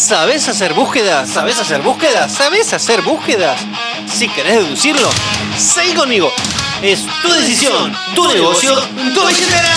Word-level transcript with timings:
¿Sabes 0.00 0.48
hacer 0.48 0.72
búsquedas? 0.72 1.28
¿Sabes 1.28 1.58
hacer 1.60 1.82
búsquedas? 1.82 2.32
¿Sabes 2.32 2.72
hacer 2.72 3.02
búsquedas? 3.02 3.60
Si 4.10 4.28
querés 4.28 4.54
deducirlo, 4.54 5.10
seguí 5.58 5.92
conmigo. 5.92 6.32
Es 6.80 7.04
tu 7.20 7.30
decisión, 7.30 7.94
tu 8.14 8.26
negocio, 8.26 8.74
tu 9.14 9.26
billetera. 9.26 9.76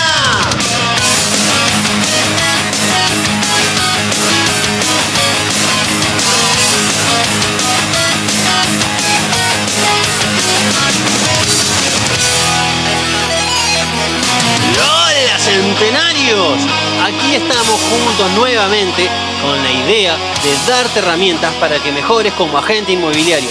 ¡Hola, 14.80 15.38
centenarios! 15.38 16.58
Aquí 17.04 17.34
estamos 17.34 17.78
juntos 17.78 18.30
nuevamente 18.38 19.10
con 19.44 19.62
la 19.62 19.72
idea 19.72 20.16
de 20.42 20.54
darte 20.66 21.00
herramientas 21.00 21.52
para 21.56 21.78
que 21.78 21.92
mejores 21.92 22.32
como 22.32 22.56
agente 22.56 22.92
inmobiliario 22.92 23.50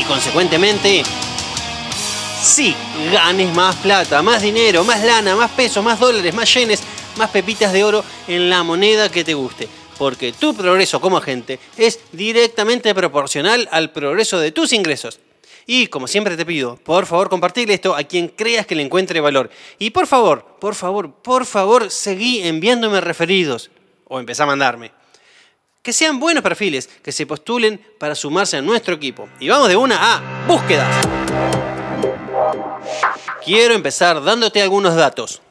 y 0.00 0.04
consecuentemente 0.04 1.02
sí, 2.40 2.74
ganes 3.12 3.54
más 3.54 3.76
plata, 3.76 4.22
más 4.22 4.40
dinero, 4.40 4.84
más 4.84 5.04
lana, 5.04 5.36
más 5.36 5.50
pesos, 5.50 5.84
más 5.84 6.00
dólares, 6.00 6.32
más 6.32 6.52
yenes, 6.54 6.82
más 7.18 7.28
pepitas 7.28 7.74
de 7.74 7.84
oro 7.84 8.02
en 8.26 8.48
la 8.48 8.62
moneda 8.62 9.10
que 9.10 9.22
te 9.22 9.34
guste. 9.34 9.68
Porque 9.98 10.32
tu 10.32 10.54
progreso 10.54 10.98
como 11.00 11.18
agente 11.18 11.58
es 11.76 12.00
directamente 12.12 12.94
proporcional 12.94 13.68
al 13.70 13.92
progreso 13.92 14.40
de 14.40 14.50
tus 14.50 14.72
ingresos. 14.72 15.20
Y 15.66 15.88
como 15.88 16.06
siempre 16.06 16.38
te 16.38 16.46
pido, 16.46 16.76
por 16.76 17.04
favor 17.04 17.28
compartir 17.28 17.70
esto 17.70 17.94
a 17.94 18.02
quien 18.04 18.28
creas 18.28 18.66
que 18.66 18.74
le 18.74 18.82
encuentre 18.82 19.20
valor. 19.20 19.50
Y 19.78 19.90
por 19.90 20.06
favor, 20.06 20.56
por 20.58 20.74
favor, 20.74 21.12
por 21.12 21.44
favor, 21.44 21.90
seguí 21.90 22.42
enviándome 22.42 23.02
referidos. 23.02 23.70
O 24.06 24.18
empezá 24.18 24.44
a 24.44 24.46
mandarme. 24.46 25.03
Que 25.84 25.92
sean 25.92 26.18
buenos 26.18 26.42
perfiles, 26.42 26.88
que 27.02 27.12
se 27.12 27.26
postulen 27.26 27.78
para 27.98 28.14
sumarse 28.14 28.56
a 28.56 28.62
nuestro 28.62 28.94
equipo. 28.94 29.28
Y 29.38 29.50
vamos 29.50 29.68
de 29.68 29.76
una 29.76 29.98
a 30.00 30.46
búsquedas. 30.48 31.06
Quiero 33.44 33.74
empezar 33.74 34.24
dándote 34.24 34.62
algunos 34.62 34.96
datos. 34.96 35.42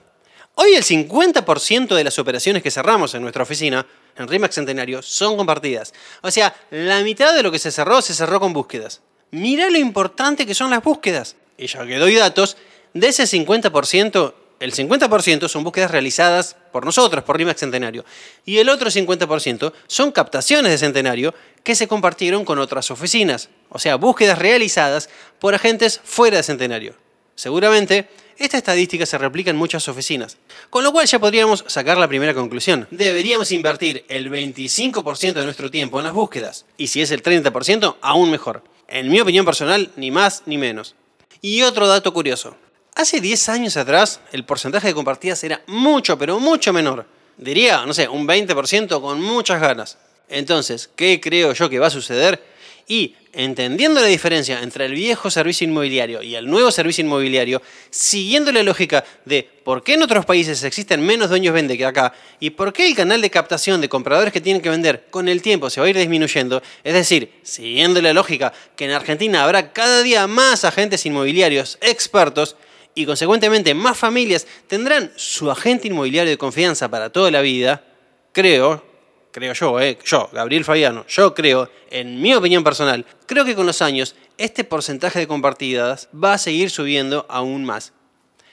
Hoy 0.55 0.73
el 0.73 0.83
50% 0.83 1.93
de 1.93 2.03
las 2.03 2.17
operaciones 2.17 2.63
que 2.63 2.71
cerramos 2.71 3.13
en 3.13 3.21
nuestra 3.21 3.43
oficina, 3.43 3.85
en 4.17 4.27
RIMAX 4.27 4.55
Centenario, 4.55 5.03
son 5.03 5.37
compartidas. 5.37 5.93
O 6.23 6.31
sea, 6.31 6.55
la 6.71 7.01
mitad 7.01 7.35
de 7.35 7.43
lo 7.43 7.51
que 7.51 7.59
se 7.59 7.71
cerró 7.71 8.01
se 8.01 8.15
cerró 8.15 8.39
con 8.39 8.53
búsquedas. 8.53 9.01
Mirá 9.29 9.69
lo 9.69 9.77
importante 9.77 10.47
que 10.47 10.55
son 10.55 10.71
las 10.71 10.83
búsquedas. 10.83 11.35
Y 11.59 11.67
ya 11.67 11.85
que 11.85 11.97
doy 11.99 12.15
datos, 12.15 12.57
de 12.95 13.07
ese 13.07 13.25
50%, 13.25 14.33
el 14.63 14.73
50% 14.73 15.49
son 15.49 15.65
búsquedas 15.65 15.91
realizadas 15.91 16.55
por 16.71 16.85
nosotros, 16.85 17.25
por 17.25 17.37
RIMAX 17.37 17.59
Centenario. 17.59 18.05
Y 18.45 18.59
el 18.59 18.69
otro 18.69 18.89
50% 18.89 19.73
son 19.87 20.13
captaciones 20.13 20.71
de 20.71 20.77
Centenario 20.77 21.35
que 21.63 21.75
se 21.75 21.89
compartieron 21.89 22.45
con 22.45 22.59
otras 22.59 22.89
oficinas. 22.89 23.49
O 23.67 23.77
sea, 23.77 23.97
búsquedas 23.97 24.39
realizadas 24.39 25.09
por 25.39 25.53
agentes 25.53 25.99
fuera 26.05 26.37
de 26.37 26.43
Centenario. 26.43 26.95
Seguramente, 27.35 28.07
esta 28.37 28.57
estadística 28.57 29.05
se 29.05 29.17
replica 29.17 29.49
en 29.49 29.57
muchas 29.57 29.89
oficinas. 29.89 30.37
Con 30.69 30.85
lo 30.85 30.93
cual 30.93 31.07
ya 31.07 31.19
podríamos 31.19 31.65
sacar 31.67 31.97
la 31.97 32.07
primera 32.07 32.33
conclusión. 32.33 32.87
Deberíamos 32.89 33.51
invertir 33.51 34.05
el 34.07 34.31
25% 34.31 35.33
de 35.33 35.43
nuestro 35.43 35.69
tiempo 35.69 35.99
en 35.99 36.05
las 36.05 36.13
búsquedas. 36.13 36.65
Y 36.77 36.87
si 36.87 37.01
es 37.01 37.11
el 37.11 37.21
30%, 37.21 37.97
aún 37.99 38.31
mejor. 38.31 38.63
En 38.87 39.09
mi 39.09 39.19
opinión 39.19 39.45
personal, 39.45 39.91
ni 39.97 40.09
más 40.09 40.43
ni 40.45 40.57
menos. 40.57 40.95
Y 41.41 41.63
otro 41.63 41.85
dato 41.85 42.13
curioso. 42.13 42.55
Hace 42.95 43.21
10 43.21 43.49
años 43.49 43.75
atrás, 43.75 44.19
el 44.31 44.45
porcentaje 44.45 44.87
de 44.87 44.93
compartidas 44.93 45.43
era 45.43 45.61
mucho, 45.65 46.17
pero 46.17 46.39
mucho 46.39 46.71
menor. 46.71 47.07
Diría, 47.37 47.85
no 47.87 47.93
sé, 47.93 48.07
un 48.07 48.27
20% 48.27 49.01
con 49.01 49.19
muchas 49.19 49.59
ganas. 49.59 49.97
Entonces, 50.29 50.91
¿qué 50.95 51.19
creo 51.19 51.53
yo 51.53 51.69
que 51.69 51.79
va 51.79 51.87
a 51.87 51.91
suceder? 51.91 52.43
Y 52.87 53.15
entendiendo 53.31 53.99
la 53.99 54.07
diferencia 54.07 54.61
entre 54.61 54.85
el 54.85 54.93
viejo 54.93 55.31
servicio 55.31 55.65
inmobiliario 55.67 56.21
y 56.21 56.35
el 56.35 56.47
nuevo 56.47 56.69
servicio 56.69 57.03
inmobiliario, 57.03 57.63
siguiendo 57.89 58.51
la 58.51 58.61
lógica 58.61 59.03
de 59.25 59.49
por 59.63 59.83
qué 59.83 59.93
en 59.93 60.03
otros 60.03 60.25
países 60.25 60.63
existen 60.63 61.03
menos 61.03 61.29
dueños 61.29 61.53
vende 61.53 61.77
que 61.77 61.85
acá 61.85 62.13
y 62.39 62.51
por 62.51 62.73
qué 62.73 62.85
el 62.85 62.95
canal 62.95 63.21
de 63.21 63.31
captación 63.31 63.81
de 63.81 63.89
compradores 63.89 64.33
que 64.33 64.41
tienen 64.41 64.61
que 64.61 64.69
vender 64.69 65.07
con 65.09 65.29
el 65.29 65.41
tiempo 65.41 65.69
se 65.71 65.79
va 65.79 65.87
a 65.87 65.89
ir 65.89 65.97
disminuyendo, 65.97 66.61
es 66.83 66.93
decir, 66.93 67.31
siguiendo 67.41 68.01
la 68.01 68.13
lógica 68.13 68.53
que 68.75 68.85
en 68.85 68.91
Argentina 68.91 69.43
habrá 69.43 69.71
cada 69.73 70.03
día 70.03 70.27
más 70.27 70.63
agentes 70.63 71.05
inmobiliarios 71.05 71.79
expertos, 71.81 72.55
y 72.95 73.05
consecuentemente 73.05 73.73
más 73.73 73.97
familias 73.97 74.47
tendrán 74.67 75.11
su 75.15 75.49
agente 75.49 75.87
inmobiliario 75.87 76.31
de 76.31 76.37
confianza 76.37 76.89
para 76.89 77.09
toda 77.09 77.31
la 77.31 77.41
vida, 77.41 77.83
creo, 78.31 78.83
creo 79.31 79.53
yo, 79.53 79.79
eh, 79.79 79.97
yo, 80.05 80.29
Gabriel 80.31 80.63
Fabiano, 80.63 81.05
yo 81.07 81.33
creo, 81.33 81.69
en 81.89 82.21
mi 82.21 82.33
opinión 82.33 82.63
personal, 82.63 83.05
creo 83.25 83.45
que 83.45 83.55
con 83.55 83.65
los 83.65 83.81
años 83.81 84.15
este 84.37 84.63
porcentaje 84.63 85.19
de 85.19 85.27
compartidas 85.27 86.09
va 86.13 86.33
a 86.33 86.37
seguir 86.37 86.69
subiendo 86.69 87.25
aún 87.29 87.65
más. 87.65 87.93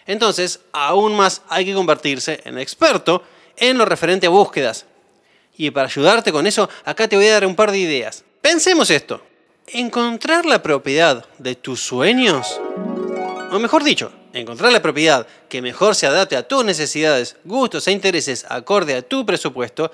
Entonces, 0.06 0.60
aún 0.72 1.14
más 1.14 1.42
hay 1.48 1.64
que 1.64 1.74
convertirse 1.74 2.40
en 2.44 2.58
experto 2.58 3.22
en 3.56 3.78
lo 3.78 3.84
referente 3.84 4.26
a 4.26 4.30
búsquedas. 4.30 4.86
Y 5.56 5.70
para 5.70 5.86
ayudarte 5.86 6.32
con 6.32 6.46
eso, 6.46 6.68
acá 6.84 7.06
te 7.06 7.16
voy 7.16 7.26
a 7.26 7.34
dar 7.34 7.46
un 7.46 7.54
par 7.54 7.70
de 7.70 7.78
ideas. 7.78 8.24
Pensemos 8.40 8.90
esto. 8.90 9.22
Encontrar 9.66 10.46
la 10.46 10.62
propiedad 10.62 11.26
de 11.38 11.54
tus 11.54 11.80
sueños, 11.80 12.60
o 13.50 13.58
mejor 13.58 13.84
dicho, 13.84 14.12
encontrar 14.32 14.72
la 14.72 14.82
propiedad 14.82 15.26
que 15.48 15.62
mejor 15.62 15.94
se 15.94 16.06
adapte 16.06 16.36
a 16.36 16.46
tus 16.46 16.64
necesidades, 16.64 17.36
gustos 17.44 17.86
e 17.88 17.92
intereses 17.92 18.46
acorde 18.48 18.94
a 18.94 19.02
tu 19.02 19.26
presupuesto, 19.26 19.90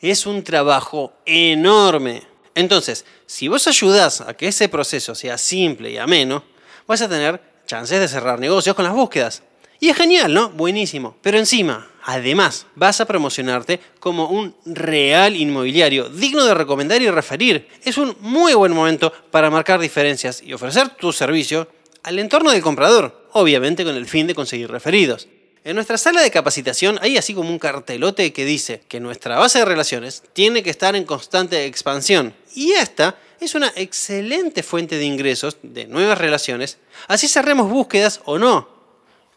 es 0.00 0.26
un 0.26 0.42
trabajo 0.42 1.12
enorme. 1.26 2.22
Entonces, 2.54 3.04
si 3.26 3.48
vos 3.48 3.66
ayudás 3.66 4.20
a 4.20 4.34
que 4.34 4.48
ese 4.48 4.68
proceso 4.68 5.14
sea 5.14 5.38
simple 5.38 5.90
y 5.90 5.98
ameno, 5.98 6.44
vas 6.86 7.02
a 7.02 7.08
tener 7.08 7.40
chances 7.66 8.00
de 8.00 8.08
cerrar 8.08 8.38
negocios 8.40 8.74
con 8.74 8.84
las 8.84 8.94
búsquedas. 8.94 9.42
Y 9.78 9.88
es 9.88 9.96
genial, 9.96 10.34
¿no? 10.34 10.50
Buenísimo. 10.50 11.16
Pero 11.22 11.38
encima, 11.38 11.88
además, 12.04 12.66
vas 12.74 13.00
a 13.00 13.06
promocionarte 13.06 13.80
como 13.98 14.28
un 14.28 14.54
real 14.66 15.36
inmobiliario 15.36 16.08
digno 16.08 16.44
de 16.44 16.54
recomendar 16.54 17.00
y 17.00 17.08
referir. 17.08 17.66
Es 17.82 17.96
un 17.96 18.14
muy 18.20 18.52
buen 18.52 18.72
momento 18.72 19.12
para 19.30 19.50
marcar 19.50 19.80
diferencias 19.80 20.42
y 20.42 20.52
ofrecer 20.52 20.90
tu 20.90 21.12
servicio 21.12 21.66
al 22.02 22.18
entorno 22.18 22.50
del 22.50 22.62
comprador, 22.62 23.28
obviamente 23.32 23.84
con 23.84 23.96
el 23.96 24.06
fin 24.06 24.26
de 24.26 24.34
conseguir 24.34 24.70
referidos. 24.70 25.28
En 25.62 25.74
nuestra 25.74 25.98
sala 25.98 26.22
de 26.22 26.30
capacitación 26.30 26.98
hay 27.02 27.18
así 27.18 27.34
como 27.34 27.50
un 27.50 27.58
cartelote 27.58 28.32
que 28.32 28.46
dice 28.46 28.82
que 28.88 28.98
nuestra 28.98 29.38
base 29.38 29.58
de 29.58 29.66
relaciones 29.66 30.22
tiene 30.32 30.62
que 30.62 30.70
estar 30.70 30.96
en 30.96 31.04
constante 31.04 31.66
expansión 31.66 32.34
y 32.54 32.72
esta 32.72 33.18
es 33.40 33.54
una 33.54 33.70
excelente 33.76 34.62
fuente 34.62 34.96
de 34.96 35.04
ingresos 35.04 35.58
de 35.62 35.86
nuevas 35.86 36.16
relaciones, 36.16 36.78
así 37.08 37.28
cerremos 37.28 37.68
búsquedas 37.68 38.22
o 38.24 38.38
no, 38.38 38.68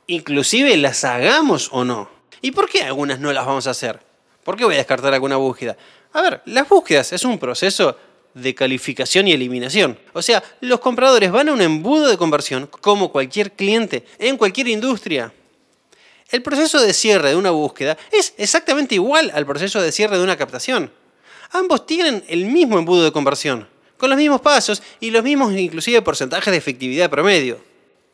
inclusive 0.08 0.78
las 0.78 1.04
hagamos 1.04 1.70
o 1.72 1.84
no. 1.84 2.10
¿Y 2.42 2.52
por 2.52 2.70
qué 2.70 2.84
algunas 2.84 3.20
no 3.20 3.32
las 3.32 3.46
vamos 3.46 3.68
a 3.68 3.72
hacer? 3.72 4.00
¿Por 4.44 4.58
qué 4.58 4.66
voy 4.66 4.76
a 4.76 4.78
descartar 4.78 5.14
alguna 5.14 5.38
búsqueda? 5.38 5.78
A 6.12 6.22
ver, 6.22 6.42
las 6.46 6.68
búsquedas 6.68 7.12
es 7.14 7.24
un 7.24 7.40
proceso 7.40 7.98
de 8.34 8.56
calificación 8.56 9.28
y 9.28 9.34
eliminación. 9.34 9.98
O 10.14 10.22
sea, 10.22 10.44
los 10.62 10.80
compradores 10.80 11.32
van 11.32 11.50
a 11.50 11.54
un 11.54 11.62
embudo 11.62 12.08
de 12.08 12.18
conversión 12.18 12.68
como 12.68 13.12
cualquier 13.12 13.52
cliente 13.52 14.06
en 14.20 14.38
cualquier 14.38 14.68
industria. 14.68 15.34
El 16.30 16.42
proceso 16.42 16.82
de 16.82 16.94
cierre 16.94 17.30
de 17.30 17.36
una 17.36 17.52
búsqueda 17.52 17.98
es 18.12 18.34
exactamente 18.38 18.96
igual 18.96 19.32
al 19.36 19.46
proceso 19.46 19.82
de 19.82 19.92
cierre 19.92 20.18
de 20.18 20.24
una 20.24 20.38
captación. 20.38 20.92
Ambos 21.52 21.86
tienen 21.86 22.24
el 22.28 22.46
mismo 22.46 22.80
embudo 22.80 23.04
de 23.04 23.12
conversión, 23.12 23.68
con 23.98 24.10
los 24.10 24.18
mismos 24.18 24.42
pasos 24.42 24.82
y 25.00 25.12
los 25.12 25.24
mismos 25.24 25.54
inclusive 25.54 26.02
porcentajes 26.02 26.52
de 26.52 26.58
efectividad 26.58 27.12
promedio. 27.12 27.60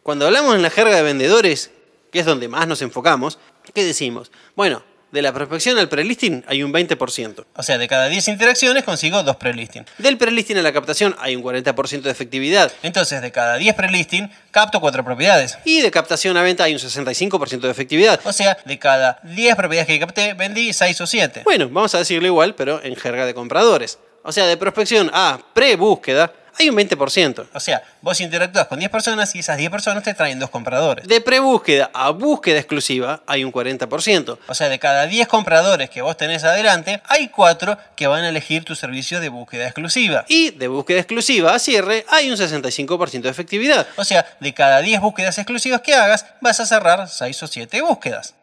Cuando 0.03 0.25
hablamos 0.25 0.55
en 0.55 0.61
la 0.61 0.69
jerga 0.69 0.97
de 0.97 1.03
vendedores, 1.03 1.71
que 2.11 2.19
es 2.19 2.25
donde 2.25 2.49
más 2.49 2.67
nos 2.67 2.81
enfocamos, 2.81 3.39
¿qué 3.73 3.85
decimos? 3.85 4.31
Bueno, 4.55 4.83
de 5.11 5.21
la 5.21 5.33
prospección 5.33 5.77
al 5.77 5.89
prelisting 5.89 6.43
hay 6.47 6.63
un 6.63 6.71
20%. 6.71 7.45
O 7.55 7.63
sea, 7.63 7.77
de 7.77 7.87
cada 7.87 8.07
10 8.07 8.27
interacciones 8.27 8.83
consigo 8.83 9.23
2 9.23 9.35
prelisting. 9.37 9.85
Del 9.97 10.17
prelisting 10.17 10.57
a 10.57 10.61
la 10.61 10.71
captación 10.71 11.15
hay 11.19 11.35
un 11.35 11.43
40% 11.43 12.01
de 12.01 12.11
efectividad. 12.11 12.71
Entonces, 12.83 13.21
de 13.21 13.31
cada 13.31 13.57
10 13.57 13.75
prelisting, 13.75 14.29
capto 14.51 14.79
4 14.79 15.03
propiedades. 15.03 15.57
Y 15.65 15.81
de 15.81 15.91
captación 15.91 16.37
a 16.37 16.43
venta 16.43 16.63
hay 16.63 16.73
un 16.73 16.79
65% 16.79 17.59
de 17.59 17.71
efectividad. 17.71 18.19
O 18.23 18.33
sea, 18.33 18.57
de 18.65 18.79
cada 18.79 19.19
10 19.23 19.55
propiedades 19.55 19.87
que 19.87 19.99
capté, 19.99 20.33
vendí 20.33 20.73
6 20.73 21.01
o 21.01 21.07
7. 21.07 21.41
Bueno, 21.43 21.69
vamos 21.69 21.95
a 21.95 21.99
decirlo 21.99 22.27
igual, 22.27 22.55
pero 22.55 22.83
en 22.83 22.95
jerga 22.95 23.25
de 23.25 23.33
compradores. 23.33 23.99
O 24.23 24.31
sea, 24.31 24.45
de 24.45 24.57
prospección 24.57 25.09
a 25.13 25.39
pre-búsqueda 25.53 26.31
hay 26.59 26.69
un 26.69 26.75
20%. 26.75 27.47
O 27.53 27.59
sea, 27.59 27.81
vos 28.01 28.19
interactúas 28.19 28.67
con 28.67 28.79
10 28.79 28.91
personas 28.91 29.33
y 29.33 29.39
esas 29.39 29.57
10 29.57 29.71
personas 29.71 30.03
te 30.03 30.13
traen 30.13 30.39
dos 30.39 30.49
compradores. 30.49 31.07
De 31.07 31.21
prebúsqueda 31.21 31.89
a 31.93 32.09
búsqueda 32.09 32.59
exclusiva 32.59 33.23
hay 33.25 33.45
un 33.45 33.53
40%. 33.53 34.37
O 34.47 34.53
sea, 34.53 34.67
de 34.67 34.77
cada 34.77 35.07
10 35.07 35.27
compradores 35.27 35.89
que 35.89 36.01
vos 36.01 36.17
tenés 36.17 36.43
adelante, 36.43 37.01
hay 37.07 37.29
4 37.29 37.77
que 37.95 38.07
van 38.07 38.25
a 38.25 38.29
elegir 38.29 38.65
tu 38.65 38.75
servicio 38.75 39.21
de 39.21 39.29
búsqueda 39.29 39.65
exclusiva. 39.65 40.25
Y 40.27 40.51
de 40.51 40.67
búsqueda 40.67 40.99
exclusiva 40.99 41.55
a 41.55 41.59
cierre 41.59 42.05
hay 42.09 42.29
un 42.29 42.37
65% 42.37 43.21
de 43.21 43.29
efectividad. 43.29 43.87
O 43.95 44.03
sea, 44.03 44.25
de 44.39 44.53
cada 44.53 44.81
10 44.81 44.99
búsquedas 44.99 45.37
exclusivas 45.37 45.81
que 45.81 45.93
hagas, 45.93 46.25
vas 46.41 46.59
a 46.59 46.65
cerrar 46.65 47.07
6 47.07 47.43
o 47.43 47.47
7 47.47 47.81
búsquedas. 47.81 48.35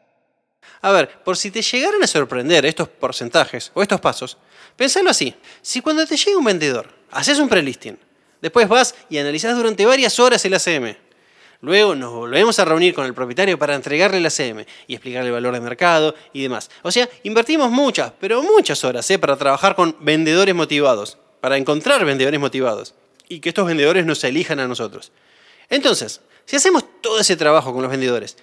A 0.87 0.93
ver, 0.93 1.11
por 1.25 1.37
si 1.37 1.51
te 1.51 1.63
llegaran 1.63 2.01
a 2.01 2.07
sorprender 2.07 2.65
estos 2.65 2.89
porcentajes 2.89 3.73
o 3.75 3.83
estos 3.83 4.01
pasos, 4.01 4.39
pensalo 4.77 5.11
así. 5.11 5.35
Si 5.61 5.81
cuando 5.81 6.07
te 6.07 6.17
llega 6.17 6.39
un 6.39 6.45
vendedor, 6.45 6.87
haces 7.11 7.41
un 7.41 7.49
prelisting, 7.49 7.99
después 8.41 8.69
vas 8.69 8.95
y 9.11 9.19
analizás 9.19 9.57
durante 9.57 9.85
varias 9.85 10.21
horas 10.21 10.45
el 10.45 10.55
ACM, 10.55 10.95
Luego 11.61 11.97
nos 11.97 12.13
volvemos 12.13 12.57
a 12.61 12.65
reunir 12.65 12.95
con 12.95 13.05
el 13.05 13.15
propietario 13.15 13.59
para 13.59 13.75
entregarle 13.75 14.19
el 14.19 14.27
ACM 14.27 14.65
y 14.87 14.95
explicarle 14.95 15.31
el 15.31 15.33
valor 15.33 15.55
de 15.55 15.61
mercado 15.61 16.15
y 16.33 16.43
demás. 16.43 16.71
O 16.83 16.93
sea, 16.93 17.09
invertimos 17.25 17.69
muchas, 17.69 18.13
pero 18.21 18.41
muchas 18.45 18.85
horas 18.85 19.11
¿eh? 19.11 19.19
para 19.19 19.37
trabajar 19.37 19.75
con 19.75 19.97
vendedores 19.99 20.55
motivados, 20.55 21.19
para 21.41 21.57
encontrar 21.57 22.05
vendedores 22.05 22.39
motivados 22.39 22.95
y 23.29 23.41
que 23.41 23.49
estos 23.49 23.67
vendedores 23.67 24.07
nos 24.07 24.23
elijan 24.23 24.61
a 24.61 24.69
nosotros. 24.69 25.11
Entonces, 25.69 26.21
si 26.45 26.55
hacemos 26.55 26.85
todo 27.01 27.19
ese 27.19 27.35
trabajo 27.35 27.73
con 27.73 27.83
los 27.83 27.91
vendedores, 27.91 28.37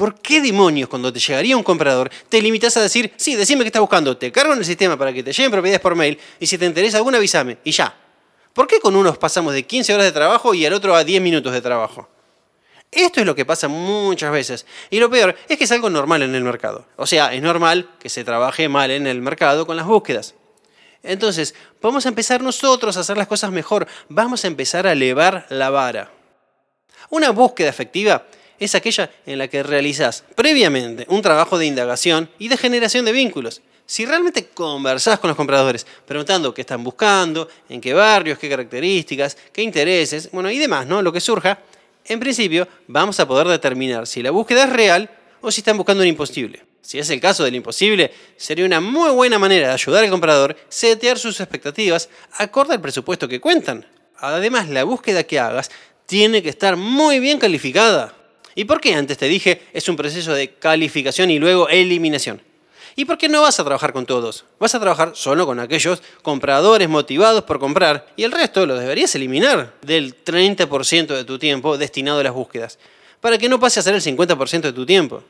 ¿por 0.00 0.14
qué 0.14 0.40
demonios 0.40 0.88
cuando 0.88 1.12
te 1.12 1.20
llegaría 1.20 1.54
un 1.54 1.62
comprador 1.62 2.10
te 2.30 2.40
limitas 2.40 2.74
a 2.78 2.80
decir, 2.80 3.12
sí, 3.18 3.36
decime 3.36 3.64
qué 3.64 3.66
estás 3.66 3.80
buscando, 3.80 4.16
te 4.16 4.32
cargo 4.32 4.54
en 4.54 4.60
el 4.60 4.64
sistema 4.64 4.96
para 4.96 5.12
que 5.12 5.22
te 5.22 5.30
lleguen 5.30 5.50
propiedades 5.50 5.82
por 5.82 5.94
mail 5.94 6.18
y 6.38 6.46
si 6.46 6.56
te 6.56 6.64
interesa 6.64 6.96
alguna 6.96 7.18
avísame 7.18 7.58
y 7.64 7.70
ya? 7.70 7.94
¿Por 8.54 8.66
qué 8.66 8.80
con 8.80 8.96
unos 8.96 9.18
pasamos 9.18 9.52
de 9.52 9.64
15 9.64 9.92
horas 9.92 10.06
de 10.06 10.12
trabajo 10.12 10.54
y 10.54 10.64
al 10.64 10.72
otro 10.72 10.96
a 10.96 11.04
10 11.04 11.20
minutos 11.20 11.52
de 11.52 11.60
trabajo? 11.60 12.08
Esto 12.90 13.20
es 13.20 13.26
lo 13.26 13.34
que 13.34 13.44
pasa 13.44 13.68
muchas 13.68 14.32
veces. 14.32 14.64
Y 14.88 15.00
lo 15.00 15.10
peor 15.10 15.36
es 15.46 15.58
que 15.58 15.64
es 15.64 15.72
algo 15.72 15.90
normal 15.90 16.22
en 16.22 16.34
el 16.34 16.44
mercado. 16.44 16.86
O 16.96 17.06
sea, 17.06 17.34
es 17.34 17.42
normal 17.42 17.90
que 18.00 18.08
se 18.08 18.24
trabaje 18.24 18.70
mal 18.70 18.90
en 18.90 19.06
el 19.06 19.20
mercado 19.20 19.66
con 19.66 19.76
las 19.76 19.84
búsquedas. 19.84 20.34
Entonces, 21.02 21.54
vamos 21.82 22.06
a 22.06 22.08
empezar 22.08 22.40
nosotros 22.40 22.96
a 22.96 23.00
hacer 23.00 23.18
las 23.18 23.28
cosas 23.28 23.52
mejor. 23.52 23.86
Vamos 24.08 24.44
a 24.44 24.48
empezar 24.48 24.86
a 24.86 24.92
elevar 24.92 25.44
la 25.50 25.68
vara. 25.68 26.10
Una 27.10 27.30
búsqueda 27.30 27.68
efectiva 27.68 28.24
es 28.60 28.74
aquella 28.74 29.10
en 29.26 29.38
la 29.38 29.48
que 29.48 29.62
realizas 29.62 30.22
previamente 30.36 31.06
un 31.08 31.22
trabajo 31.22 31.58
de 31.58 31.66
indagación 31.66 32.30
y 32.38 32.48
de 32.48 32.56
generación 32.56 33.04
de 33.04 33.12
vínculos. 33.12 33.62
Si 33.86 34.06
realmente 34.06 34.46
conversás 34.46 35.18
con 35.18 35.28
los 35.28 35.36
compradores, 35.36 35.84
preguntando 36.06 36.54
qué 36.54 36.60
están 36.60 36.84
buscando, 36.84 37.48
en 37.68 37.80
qué 37.80 37.92
barrios, 37.92 38.38
qué 38.38 38.48
características, 38.48 39.36
qué 39.52 39.62
intereses, 39.62 40.30
bueno, 40.30 40.48
y 40.50 40.58
demás, 40.58 40.86
¿no? 40.86 41.02
Lo 41.02 41.12
que 41.12 41.20
surja, 41.20 41.58
en 42.04 42.20
principio 42.20 42.68
vamos 42.86 43.18
a 43.18 43.26
poder 43.26 43.48
determinar 43.48 44.06
si 44.06 44.22
la 44.22 44.30
búsqueda 44.30 44.64
es 44.64 44.70
real 44.70 45.10
o 45.40 45.50
si 45.50 45.60
están 45.60 45.76
buscando 45.76 46.02
un 46.02 46.08
imposible. 46.08 46.62
Si 46.82 46.98
es 46.98 47.10
el 47.10 47.20
caso 47.20 47.44
del 47.44 47.54
imposible, 47.54 48.12
sería 48.36 48.64
una 48.64 48.80
muy 48.80 49.10
buena 49.10 49.38
manera 49.38 49.68
de 49.68 49.74
ayudar 49.74 50.04
al 50.04 50.10
comprador 50.10 50.52
a 50.52 50.56
setear 50.68 51.18
sus 51.18 51.40
expectativas 51.40 52.08
acorde 52.38 52.74
al 52.74 52.80
presupuesto 52.80 53.28
que 53.28 53.40
cuentan. 53.40 53.86
Además, 54.16 54.68
la 54.68 54.84
búsqueda 54.84 55.24
que 55.24 55.38
hagas 55.38 55.70
tiene 56.06 56.42
que 56.42 56.48
estar 56.48 56.76
muy 56.76 57.20
bien 57.20 57.38
calificada. 57.38 58.14
¿Y 58.60 58.66
por 58.66 58.78
qué 58.78 58.92
antes 58.92 59.16
te 59.16 59.26
dije 59.26 59.62
es 59.72 59.88
un 59.88 59.96
proceso 59.96 60.34
de 60.34 60.50
calificación 60.50 61.30
y 61.30 61.38
luego 61.38 61.70
eliminación? 61.70 62.42
¿Y 62.94 63.06
por 63.06 63.16
qué 63.16 63.26
no 63.26 63.40
vas 63.40 63.58
a 63.58 63.64
trabajar 63.64 63.94
con 63.94 64.04
todos? 64.04 64.44
Vas 64.58 64.74
a 64.74 64.80
trabajar 64.80 65.12
solo 65.14 65.46
con 65.46 65.58
aquellos 65.60 66.02
compradores 66.20 66.86
motivados 66.86 67.44
por 67.44 67.58
comprar 67.58 68.06
y 68.16 68.24
el 68.24 68.32
resto 68.32 68.66
lo 68.66 68.76
deberías 68.76 69.14
eliminar 69.14 69.72
del 69.80 70.14
30% 70.14 71.06
de 71.06 71.24
tu 71.24 71.38
tiempo 71.38 71.78
destinado 71.78 72.20
a 72.20 72.22
las 72.22 72.34
búsquedas, 72.34 72.78
para 73.22 73.38
que 73.38 73.48
no 73.48 73.58
pase 73.58 73.80
a 73.80 73.82
ser 73.82 73.94
el 73.94 74.02
50% 74.02 74.60
de 74.60 74.72
tu 74.74 74.84
tiempo. 74.84 75.24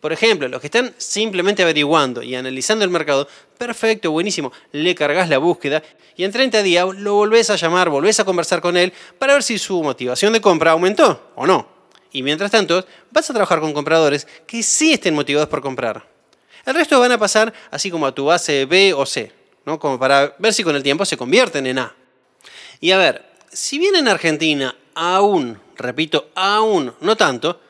Por 0.00 0.12
ejemplo, 0.12 0.48
los 0.48 0.60
que 0.60 0.66
están 0.66 0.92
simplemente 0.96 1.62
averiguando 1.62 2.20
y 2.20 2.34
analizando 2.34 2.84
el 2.84 2.90
mercado, 2.90 3.28
perfecto, 3.58 4.10
buenísimo, 4.10 4.50
le 4.72 4.96
cargas 4.96 5.28
la 5.28 5.38
búsqueda 5.38 5.84
y 6.16 6.24
en 6.24 6.32
30 6.32 6.64
días 6.64 6.84
lo 6.96 7.14
volvés 7.14 7.48
a 7.48 7.54
llamar, 7.54 7.90
volvés 7.90 8.18
a 8.18 8.24
conversar 8.24 8.60
con 8.60 8.76
él 8.76 8.92
para 9.20 9.34
ver 9.34 9.44
si 9.44 9.56
su 9.56 9.80
motivación 9.84 10.32
de 10.32 10.40
compra 10.40 10.72
aumentó 10.72 11.30
o 11.36 11.46
no. 11.46 11.71
Y 12.12 12.22
mientras 12.22 12.50
tanto, 12.50 12.86
vas 13.10 13.28
a 13.28 13.32
trabajar 13.32 13.60
con 13.60 13.72
compradores 13.72 14.26
que 14.46 14.62
sí 14.62 14.92
estén 14.92 15.14
motivados 15.14 15.48
por 15.48 15.62
comprar. 15.62 16.06
El 16.64 16.74
resto 16.74 17.00
van 17.00 17.12
a 17.12 17.18
pasar 17.18 17.52
así 17.70 17.90
como 17.90 18.06
a 18.06 18.14
tu 18.14 18.26
base 18.26 18.66
B 18.66 18.92
o 18.94 19.04
C, 19.04 19.32
¿no? 19.64 19.78
como 19.78 19.98
para 19.98 20.34
ver 20.38 20.54
si 20.54 20.62
con 20.62 20.76
el 20.76 20.82
tiempo 20.82 21.04
se 21.04 21.16
convierten 21.16 21.66
en 21.66 21.78
A. 21.78 21.94
Y 22.80 22.92
a 22.92 22.98
ver, 22.98 23.24
si 23.50 23.78
bien 23.78 23.96
en 23.96 24.08
Argentina 24.08 24.76
aún, 24.94 25.58
repito, 25.76 26.30
aún 26.34 26.94
no 27.00 27.16
tanto, 27.16 27.60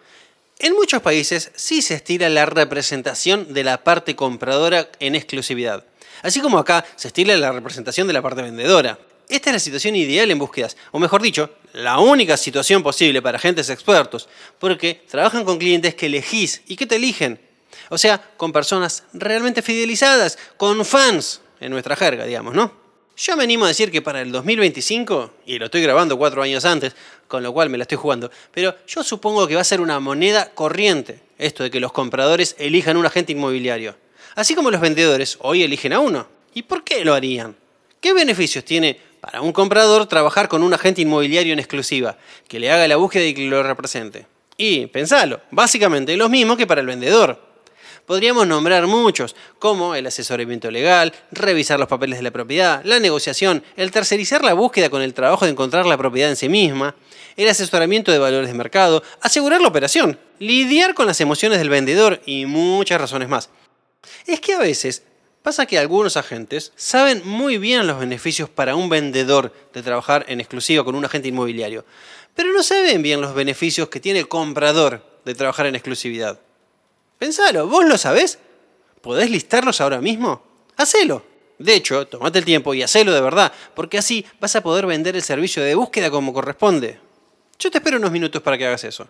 en 0.58 0.74
muchos 0.74 1.02
países 1.02 1.50
sí 1.54 1.82
se 1.82 1.94
estira 1.94 2.28
la 2.28 2.46
representación 2.46 3.52
de 3.52 3.64
la 3.64 3.82
parte 3.82 4.14
compradora 4.14 4.88
en 5.00 5.14
exclusividad. 5.14 5.84
Así 6.22 6.40
como 6.40 6.58
acá 6.58 6.84
se 6.96 7.08
estila 7.08 7.36
la 7.36 7.52
representación 7.52 8.06
de 8.06 8.12
la 8.12 8.22
parte 8.22 8.42
vendedora. 8.42 8.98
Esta 9.32 9.48
es 9.48 9.54
la 9.54 9.60
situación 9.60 9.96
ideal 9.96 10.30
en 10.30 10.38
búsquedas, 10.38 10.76
o 10.90 10.98
mejor 10.98 11.22
dicho, 11.22 11.48
la 11.72 11.98
única 12.00 12.36
situación 12.36 12.82
posible 12.82 13.22
para 13.22 13.38
agentes 13.38 13.70
expertos, 13.70 14.28
porque 14.58 15.06
trabajan 15.08 15.46
con 15.46 15.56
clientes 15.56 15.94
que 15.94 16.04
elegís 16.04 16.60
y 16.66 16.76
que 16.76 16.84
te 16.84 16.96
eligen, 16.96 17.40
o 17.88 17.96
sea, 17.96 18.22
con 18.36 18.52
personas 18.52 19.04
realmente 19.14 19.62
fidelizadas, 19.62 20.38
con 20.58 20.84
fans, 20.84 21.40
en 21.60 21.72
nuestra 21.72 21.96
jerga, 21.96 22.26
digamos, 22.26 22.52
¿no? 22.52 22.74
Yo 23.16 23.34
me 23.34 23.44
animo 23.44 23.64
a 23.64 23.68
decir 23.68 23.90
que 23.90 24.02
para 24.02 24.20
el 24.20 24.30
2025, 24.32 25.32
y 25.46 25.58
lo 25.58 25.64
estoy 25.64 25.80
grabando 25.80 26.18
cuatro 26.18 26.42
años 26.42 26.66
antes, 26.66 26.94
con 27.26 27.42
lo 27.42 27.54
cual 27.54 27.70
me 27.70 27.78
la 27.78 27.84
estoy 27.84 27.96
jugando, 27.96 28.30
pero 28.50 28.76
yo 28.86 29.02
supongo 29.02 29.48
que 29.48 29.54
va 29.54 29.62
a 29.62 29.64
ser 29.64 29.80
una 29.80 29.98
moneda 29.98 30.50
corriente 30.52 31.22
esto 31.38 31.62
de 31.62 31.70
que 31.70 31.80
los 31.80 31.92
compradores 31.92 32.54
elijan 32.58 32.98
un 32.98 33.06
agente 33.06 33.32
inmobiliario. 33.32 33.96
Así 34.34 34.54
como 34.54 34.70
los 34.70 34.82
vendedores 34.82 35.38
hoy 35.40 35.62
eligen 35.62 35.94
a 35.94 36.00
uno. 36.00 36.28
¿Y 36.52 36.64
por 36.64 36.84
qué 36.84 37.02
lo 37.02 37.14
harían? 37.14 37.56
¿Qué 37.98 38.12
beneficios 38.12 38.64
tiene 38.64 39.11
para 39.22 39.40
un 39.40 39.52
comprador 39.52 40.06
trabajar 40.06 40.48
con 40.48 40.64
un 40.64 40.74
agente 40.74 41.00
inmobiliario 41.00 41.52
en 41.52 41.60
exclusiva, 41.60 42.18
que 42.48 42.58
le 42.58 42.72
haga 42.72 42.88
la 42.88 42.96
búsqueda 42.96 43.24
y 43.24 43.34
que 43.34 43.42
lo 43.42 43.62
represente? 43.62 44.26
Y 44.56 44.86
pensalo, 44.86 45.40
básicamente 45.52 46.16
lo 46.16 46.28
mismo 46.28 46.56
que 46.56 46.66
para 46.66 46.80
el 46.80 46.88
vendedor. 46.88 47.40
Podríamos 48.04 48.48
nombrar 48.48 48.88
muchos, 48.88 49.36
como 49.60 49.94
el 49.94 50.08
asesoramiento 50.08 50.72
legal, 50.72 51.12
revisar 51.30 51.78
los 51.78 51.88
papeles 51.88 52.18
de 52.18 52.24
la 52.24 52.32
propiedad, 52.32 52.82
la 52.84 52.98
negociación, 52.98 53.62
el 53.76 53.92
tercerizar 53.92 54.42
la 54.42 54.54
búsqueda 54.54 54.90
con 54.90 55.02
el 55.02 55.14
trabajo 55.14 55.44
de 55.44 55.52
encontrar 55.52 55.86
la 55.86 55.96
propiedad 55.96 56.28
en 56.28 56.34
sí 56.34 56.48
misma, 56.48 56.96
el 57.36 57.48
asesoramiento 57.48 58.10
de 58.10 58.18
valores 58.18 58.48
de 58.48 58.54
mercado, 58.54 59.04
asegurar 59.20 59.60
la 59.60 59.68
operación, 59.68 60.18
lidiar 60.40 60.94
con 60.94 61.06
las 61.06 61.20
emociones 61.20 61.60
del 61.60 61.68
vendedor 61.68 62.20
y 62.26 62.44
muchas 62.46 63.00
razones 63.00 63.28
más. 63.28 63.50
Es 64.26 64.40
que 64.40 64.54
a 64.54 64.58
veces 64.58 65.04
pasa 65.42 65.66
que 65.66 65.78
algunos 65.78 66.16
agentes 66.16 66.72
saben 66.76 67.22
muy 67.24 67.58
bien 67.58 67.86
los 67.86 67.98
beneficios 67.98 68.48
para 68.48 68.76
un 68.76 68.88
vendedor 68.88 69.52
de 69.72 69.82
trabajar 69.82 70.24
en 70.28 70.40
exclusiva 70.40 70.84
con 70.84 70.94
un 70.94 71.04
agente 71.04 71.28
inmobiliario, 71.28 71.84
pero 72.34 72.52
no 72.52 72.62
saben 72.62 73.02
bien 73.02 73.20
los 73.20 73.34
beneficios 73.34 73.88
que 73.88 74.00
tiene 74.00 74.20
el 74.20 74.28
comprador 74.28 75.04
de 75.24 75.34
trabajar 75.34 75.66
en 75.66 75.74
exclusividad. 75.74 76.40
Pensalo, 77.18 77.66
¿vos 77.66 77.84
lo 77.84 77.98
sabés? 77.98 78.38
¿Podés 79.00 79.30
listarlos 79.30 79.80
ahora 79.80 80.00
mismo? 80.00 80.42
Hacelo. 80.76 81.24
De 81.58 81.74
hecho, 81.74 82.06
tomate 82.06 82.38
el 82.38 82.44
tiempo 82.44 82.74
y 82.74 82.82
hacelo 82.82 83.12
de 83.12 83.20
verdad, 83.20 83.52
porque 83.74 83.98
así 83.98 84.26
vas 84.40 84.56
a 84.56 84.62
poder 84.62 84.86
vender 84.86 85.14
el 85.14 85.22
servicio 85.22 85.62
de 85.62 85.74
búsqueda 85.74 86.10
como 86.10 86.32
corresponde. 86.32 86.98
Yo 87.58 87.70
te 87.70 87.78
espero 87.78 87.98
unos 87.98 88.10
minutos 88.10 88.42
para 88.42 88.58
que 88.58 88.66
hagas 88.66 88.82
eso. 88.84 89.06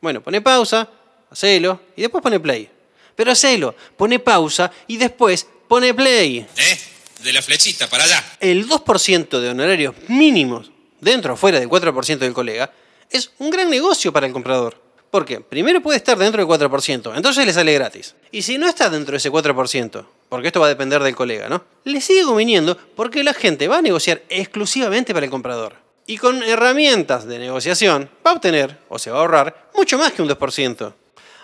Bueno, 0.00 0.22
pone 0.22 0.40
pausa, 0.40 0.88
hacelo 1.30 1.80
y 1.96 2.02
después 2.02 2.22
pone 2.22 2.40
play. 2.40 2.70
Pero 3.14 3.32
hacelo, 3.32 3.74
pone 3.98 4.18
pausa 4.18 4.70
y 4.86 4.96
después 4.96 5.46
pone 5.70 5.94
play. 5.94 6.44
¿Eh? 6.56 6.78
De 7.22 7.32
la 7.32 7.40
flechita 7.40 7.88
para 7.88 8.02
allá. 8.02 8.24
El 8.40 8.68
2% 8.68 9.38
de 9.38 9.50
honorarios 9.50 9.94
mínimos, 10.08 10.72
dentro 11.00 11.34
o 11.34 11.36
fuera 11.36 11.60
del 11.60 11.68
4% 11.68 12.18
del 12.18 12.32
colega, 12.32 12.72
es 13.08 13.30
un 13.38 13.50
gran 13.50 13.70
negocio 13.70 14.12
para 14.12 14.26
el 14.26 14.32
comprador. 14.32 14.82
¿Por 15.12 15.24
qué? 15.24 15.40
Primero 15.40 15.80
puede 15.80 15.98
estar 15.98 16.18
dentro 16.18 16.44
del 16.44 16.48
4%, 16.48 17.12
entonces 17.14 17.46
le 17.46 17.52
sale 17.52 17.72
gratis. 17.72 18.16
Y 18.32 18.42
si 18.42 18.58
no 18.58 18.68
está 18.68 18.90
dentro 18.90 19.12
de 19.12 19.18
ese 19.18 19.30
4%, 19.30 20.06
porque 20.28 20.48
esto 20.48 20.58
va 20.58 20.66
a 20.66 20.70
depender 20.70 21.04
del 21.04 21.14
colega, 21.14 21.48
¿no? 21.48 21.64
Le 21.84 22.00
sigue 22.00 22.24
conviniendo 22.24 22.76
porque 22.96 23.22
la 23.22 23.32
gente 23.32 23.68
va 23.68 23.78
a 23.78 23.82
negociar 23.82 24.22
exclusivamente 24.28 25.14
para 25.14 25.26
el 25.26 25.30
comprador. 25.30 25.76
Y 26.04 26.18
con 26.18 26.42
herramientas 26.42 27.26
de 27.26 27.38
negociación 27.38 28.10
va 28.26 28.32
a 28.32 28.34
obtener, 28.34 28.76
o 28.88 28.98
se 28.98 29.12
va 29.12 29.18
a 29.18 29.20
ahorrar, 29.20 29.70
mucho 29.76 29.98
más 29.98 30.10
que 30.10 30.22
un 30.22 30.28
2%. 30.28 30.94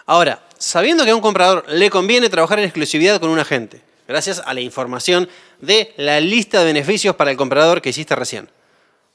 Ahora, 0.06 0.42
sabiendo 0.58 1.04
que 1.04 1.10
a 1.10 1.14
un 1.14 1.20
comprador 1.20 1.64
le 1.68 1.90
conviene 1.90 2.28
trabajar 2.28 2.58
en 2.58 2.64
exclusividad 2.64 3.20
con 3.20 3.30
un 3.30 3.38
agente, 3.38 3.85
gracias 4.08 4.42
a 4.44 4.54
la 4.54 4.60
información 4.60 5.28
de 5.60 5.92
la 5.96 6.20
lista 6.20 6.60
de 6.60 6.66
beneficios 6.66 7.16
para 7.16 7.30
el 7.30 7.36
comprador 7.36 7.82
que 7.82 7.90
hiciste 7.90 8.14
recién. 8.14 8.50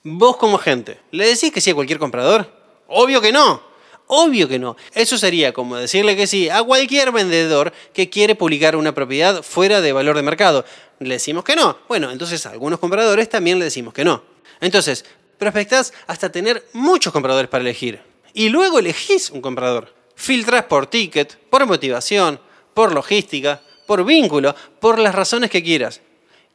Vos 0.03 0.38
como 0.38 0.57
agente, 0.57 1.00
¿le 1.12 1.27
decís 1.27 1.51
que 1.51 1.62
sí 1.62 1.71
a 1.71 1.75
cualquier 1.75 2.00
comprador? 2.00 2.51
Obvio 2.88 3.21
que 3.21 3.31
no. 3.31 3.62
Obvio 4.07 4.50
que 4.50 4.60
no. 4.60 4.75
Eso 4.93 5.17
sería 5.17 5.53
como 5.53 5.77
decirle 5.77 6.17
que 6.17 6.27
sí 6.27 6.50
a 6.50 6.62
cualquier 6.63 7.12
vendedor 7.13 7.71
que 7.93 8.10
quiere 8.10 8.36
publicar 8.36 8.75
una 8.75 8.93
propiedad 8.93 9.41
fuera 9.41 9.79
de 9.79 9.93
valor 9.93 10.17
de 10.17 10.21
mercado. 10.21 10.65
Le 11.00 11.13
decimos 11.13 11.45
que 11.45 11.55
no. 11.55 11.77
Bueno, 11.88 12.12
entonces 12.12 12.45
a 12.45 12.50
algunos 12.50 12.79
compradores 12.79 13.29
también 13.29 13.57
le 13.57 13.65
decimos 13.65 13.93
que 13.93 14.03
no. 14.03 14.24
Entonces, 14.60 15.05
prospectás 15.38 15.93
hasta 16.07 16.29
tener 16.29 16.67
muchos 16.74 17.13
compradores 17.13 17.50
para 17.50 17.62
elegir. 17.62 18.01
Y 18.33 18.50
luego 18.50 18.79
elegís 18.79 19.29
un 19.29 19.41
comprador. 19.41 19.93
Filtrás 20.15 20.65
por 20.65 20.88
ticket, 20.88 21.38
por 21.50 21.65
motivación, 21.65 22.39
por 22.74 22.93
logística, 22.93 23.62
por 23.91 24.05
vínculo, 24.05 24.55
por 24.79 25.00
las 25.00 25.13
razones 25.13 25.50
que 25.50 25.62
quieras. 25.62 26.00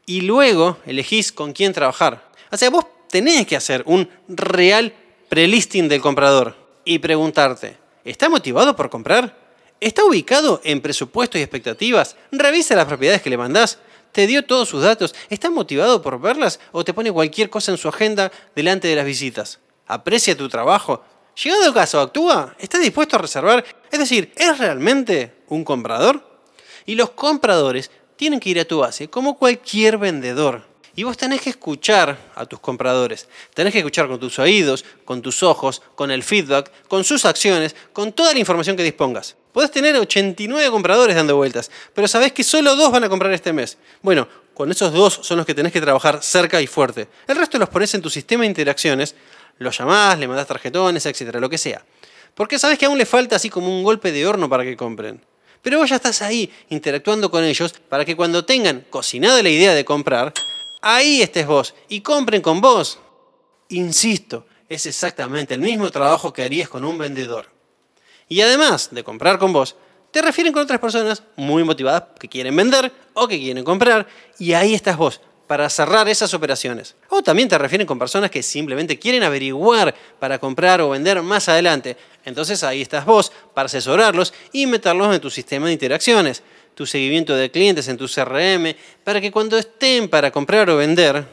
Y 0.06 0.22
luego 0.22 0.78
elegís 0.86 1.32
con 1.32 1.52
quién 1.52 1.74
trabajar. 1.74 2.30
O 2.50 2.56
sea, 2.56 2.70
vos 2.70 2.86
tenés 3.10 3.46
que 3.46 3.56
hacer 3.56 3.82
un 3.84 4.08
real 4.26 4.94
prelisting 5.28 5.86
del 5.86 6.00
comprador 6.00 6.56
y 6.86 6.98
preguntarte, 6.98 7.76
¿está 8.06 8.30
motivado 8.30 8.74
por 8.74 8.88
comprar? 8.88 9.36
¿Está 9.80 10.02
ubicado 10.02 10.62
en 10.64 10.80
presupuesto 10.80 11.36
y 11.36 11.42
expectativas? 11.42 12.16
¿Revisa 12.32 12.74
las 12.74 12.86
propiedades 12.86 13.20
que 13.20 13.28
le 13.28 13.36
mandás? 13.36 13.80
¿Te 14.12 14.26
dio 14.26 14.46
todos 14.46 14.70
sus 14.70 14.82
datos? 14.82 15.14
¿Está 15.28 15.50
motivado 15.50 16.00
por 16.00 16.18
verlas 16.18 16.58
o 16.72 16.84
te 16.84 16.94
pone 16.94 17.12
cualquier 17.12 17.50
cosa 17.50 17.70
en 17.70 17.76
su 17.76 17.86
agenda 17.86 18.32
delante 18.54 18.88
de 18.88 18.96
las 18.96 19.04
visitas? 19.04 19.58
¿Aprecia 19.86 20.34
tu 20.34 20.48
trabajo? 20.48 21.04
Llegado 21.44 21.66
el 21.66 21.74
caso, 21.74 22.00
¿actúa? 22.00 22.56
¿Está 22.58 22.78
dispuesto 22.78 23.16
a 23.16 23.18
reservar? 23.18 23.62
Es 23.90 23.98
decir, 23.98 24.32
¿es 24.36 24.56
realmente 24.56 25.34
un 25.48 25.64
comprador? 25.64 26.25
Y 26.86 26.94
los 26.94 27.10
compradores 27.10 27.90
tienen 28.16 28.40
que 28.40 28.50
ir 28.50 28.60
a 28.60 28.64
tu 28.64 28.78
base 28.78 29.08
como 29.08 29.36
cualquier 29.36 29.98
vendedor. 29.98 30.64
Y 30.98 31.02
vos 31.04 31.18
tenés 31.18 31.42
que 31.42 31.50
escuchar 31.50 32.16
a 32.34 32.46
tus 32.46 32.58
compradores. 32.58 33.28
Tenés 33.52 33.74
que 33.74 33.80
escuchar 33.80 34.08
con 34.08 34.18
tus 34.18 34.38
oídos, 34.38 34.82
con 35.04 35.20
tus 35.20 35.42
ojos, 35.42 35.82
con 35.94 36.10
el 36.10 36.22
feedback, 36.22 36.72
con 36.88 37.04
sus 37.04 37.26
acciones, 37.26 37.76
con 37.92 38.12
toda 38.12 38.32
la 38.32 38.38
información 38.38 38.76
que 38.76 38.82
dispongas. 38.82 39.36
Podés 39.52 39.70
tener 39.70 39.94
89 39.94 40.70
compradores 40.70 41.14
dando 41.14 41.36
vueltas, 41.36 41.70
pero 41.92 42.08
sabés 42.08 42.32
que 42.32 42.42
solo 42.42 42.74
dos 42.76 42.90
van 42.90 43.04
a 43.04 43.10
comprar 43.10 43.30
este 43.32 43.52
mes. 43.52 43.76
Bueno, 44.00 44.26
con 44.54 44.70
esos 44.70 44.90
dos 44.90 45.20
son 45.22 45.36
los 45.36 45.44
que 45.44 45.54
tenés 45.54 45.70
que 45.70 45.82
trabajar 45.82 46.22
cerca 46.22 46.62
y 46.62 46.66
fuerte. 46.66 47.08
El 47.26 47.36
resto 47.36 47.58
los 47.58 47.68
pones 47.68 47.92
en 47.94 48.00
tu 48.00 48.08
sistema 48.08 48.42
de 48.42 48.48
interacciones, 48.48 49.14
los 49.58 49.76
llamás, 49.76 50.18
le 50.18 50.26
mandás 50.26 50.46
tarjetones, 50.46 51.04
etcétera, 51.04 51.40
lo 51.40 51.50
que 51.50 51.58
sea. 51.58 51.84
Porque 52.34 52.58
sabés 52.58 52.78
que 52.78 52.86
aún 52.86 52.96
le 52.96 53.04
falta 53.04 53.36
así 53.36 53.50
como 53.50 53.68
un 53.68 53.82
golpe 53.82 54.12
de 54.12 54.26
horno 54.26 54.48
para 54.48 54.64
que 54.64 54.76
compren. 54.76 55.20
Pero 55.66 55.80
vos 55.80 55.90
ya 55.90 55.96
estás 55.96 56.22
ahí 56.22 56.48
interactuando 56.68 57.28
con 57.28 57.42
ellos 57.42 57.74
para 57.88 58.04
que 58.04 58.14
cuando 58.14 58.44
tengan 58.44 58.86
cocinada 58.88 59.42
la 59.42 59.48
idea 59.48 59.74
de 59.74 59.84
comprar, 59.84 60.32
ahí 60.80 61.22
estés 61.22 61.44
vos 61.44 61.74
y 61.88 62.02
compren 62.02 62.40
con 62.40 62.60
vos. 62.60 63.00
Insisto, 63.70 64.46
es 64.68 64.86
exactamente 64.86 65.54
el 65.54 65.60
mismo 65.60 65.90
trabajo 65.90 66.32
que 66.32 66.44
harías 66.44 66.68
con 66.68 66.84
un 66.84 66.96
vendedor. 66.96 67.46
Y 68.28 68.42
además 68.42 68.90
de 68.92 69.02
comprar 69.02 69.40
con 69.40 69.52
vos, 69.52 69.74
te 70.12 70.22
refieren 70.22 70.52
con 70.52 70.62
otras 70.62 70.78
personas 70.78 71.24
muy 71.34 71.64
motivadas 71.64 72.04
que 72.16 72.28
quieren 72.28 72.54
vender 72.54 72.92
o 73.14 73.26
que 73.26 73.36
quieren 73.36 73.64
comprar 73.64 74.06
y 74.38 74.52
ahí 74.52 74.72
estás 74.72 74.96
vos 74.96 75.20
para 75.46 75.70
cerrar 75.70 76.08
esas 76.08 76.34
operaciones. 76.34 76.96
O 77.08 77.22
también 77.22 77.48
te 77.48 77.58
refieren 77.58 77.86
con 77.86 77.98
personas 77.98 78.30
que 78.30 78.42
simplemente 78.42 78.98
quieren 78.98 79.22
averiguar 79.22 79.94
para 80.18 80.38
comprar 80.38 80.80
o 80.80 80.90
vender 80.90 81.22
más 81.22 81.48
adelante. 81.48 81.96
Entonces 82.24 82.62
ahí 82.64 82.82
estás 82.82 83.04
vos 83.04 83.32
para 83.54 83.66
asesorarlos 83.66 84.34
y 84.52 84.66
meterlos 84.66 85.14
en 85.14 85.20
tu 85.20 85.30
sistema 85.30 85.66
de 85.66 85.72
interacciones, 85.72 86.42
tu 86.74 86.86
seguimiento 86.86 87.34
de 87.34 87.50
clientes 87.50 87.88
en 87.88 87.96
tu 87.96 88.06
CRM, 88.08 88.74
para 89.04 89.20
que 89.20 89.30
cuando 89.30 89.56
estén 89.56 90.08
para 90.08 90.30
comprar 90.30 90.68
o 90.70 90.76
vender, 90.76 91.24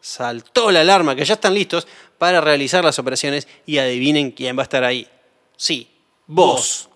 saltó 0.00 0.70
la 0.70 0.80
alarma 0.80 1.14
que 1.14 1.24
ya 1.24 1.34
están 1.34 1.54
listos 1.54 1.86
para 2.18 2.40
realizar 2.40 2.84
las 2.84 2.98
operaciones 2.98 3.46
y 3.66 3.78
adivinen 3.78 4.32
quién 4.32 4.56
va 4.56 4.62
a 4.62 4.64
estar 4.64 4.84
ahí. 4.84 5.08
Sí, 5.56 5.88
vos. 6.26 6.88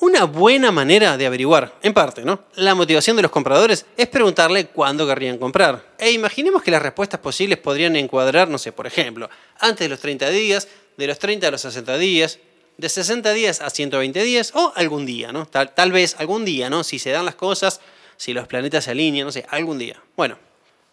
Una 0.00 0.24
buena 0.24 0.70
manera 0.70 1.16
de 1.16 1.26
averiguar, 1.26 1.74
en 1.82 1.92
parte, 1.92 2.24
¿no? 2.24 2.44
La 2.54 2.76
motivación 2.76 3.16
de 3.16 3.22
los 3.22 3.32
compradores 3.32 3.84
es 3.96 4.06
preguntarle 4.06 4.66
cuándo 4.66 5.04
querrían 5.08 5.38
comprar. 5.38 5.94
E 5.98 6.12
imaginemos 6.12 6.62
que 6.62 6.70
las 6.70 6.80
respuestas 6.80 7.18
posibles 7.18 7.58
podrían 7.58 7.96
encuadrar, 7.96 8.48
no 8.48 8.58
sé, 8.58 8.70
por 8.70 8.86
ejemplo, 8.86 9.28
antes 9.58 9.86
de 9.86 9.88
los 9.88 9.98
30 9.98 10.30
días, 10.30 10.68
de 10.96 11.06
los 11.08 11.18
30 11.18 11.48
a 11.48 11.50
los 11.50 11.62
60 11.62 11.98
días, 11.98 12.38
de 12.76 12.88
60 12.88 13.32
días 13.32 13.60
a 13.60 13.70
120 13.70 14.22
días 14.22 14.52
o 14.54 14.72
algún 14.76 15.04
día, 15.04 15.32
¿no? 15.32 15.46
Tal, 15.46 15.74
tal 15.74 15.90
vez 15.90 16.14
algún 16.20 16.44
día, 16.44 16.70
¿no? 16.70 16.84
Si 16.84 17.00
se 17.00 17.10
dan 17.10 17.24
las 17.24 17.34
cosas, 17.34 17.80
si 18.16 18.32
los 18.32 18.46
planetas 18.46 18.84
se 18.84 18.92
alinean, 18.92 19.26
no 19.26 19.32
sé, 19.32 19.46
algún 19.50 19.78
día. 19.78 20.00
Bueno, 20.16 20.38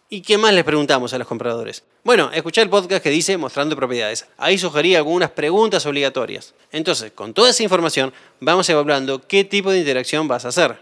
¿Y 0.08 0.20
qué 0.20 0.38
más 0.38 0.54
les 0.54 0.62
preguntamos 0.62 1.12
a 1.12 1.18
los 1.18 1.26
compradores? 1.26 1.82
Bueno, 2.04 2.30
escuché 2.32 2.62
el 2.62 2.70
podcast 2.70 3.02
que 3.02 3.10
dice 3.10 3.36
Mostrando 3.36 3.74
Propiedades. 3.74 4.24
Ahí 4.38 4.56
sugerí 4.56 4.94
algunas 4.94 5.30
preguntas 5.30 5.84
obligatorias. 5.84 6.54
Entonces, 6.70 7.10
con 7.10 7.34
toda 7.34 7.50
esa 7.50 7.64
información, 7.64 8.12
vamos 8.38 8.68
evaluando 8.68 9.26
qué 9.26 9.42
tipo 9.42 9.72
de 9.72 9.80
interacción 9.80 10.28
vas 10.28 10.44
a 10.44 10.48
hacer. 10.48 10.78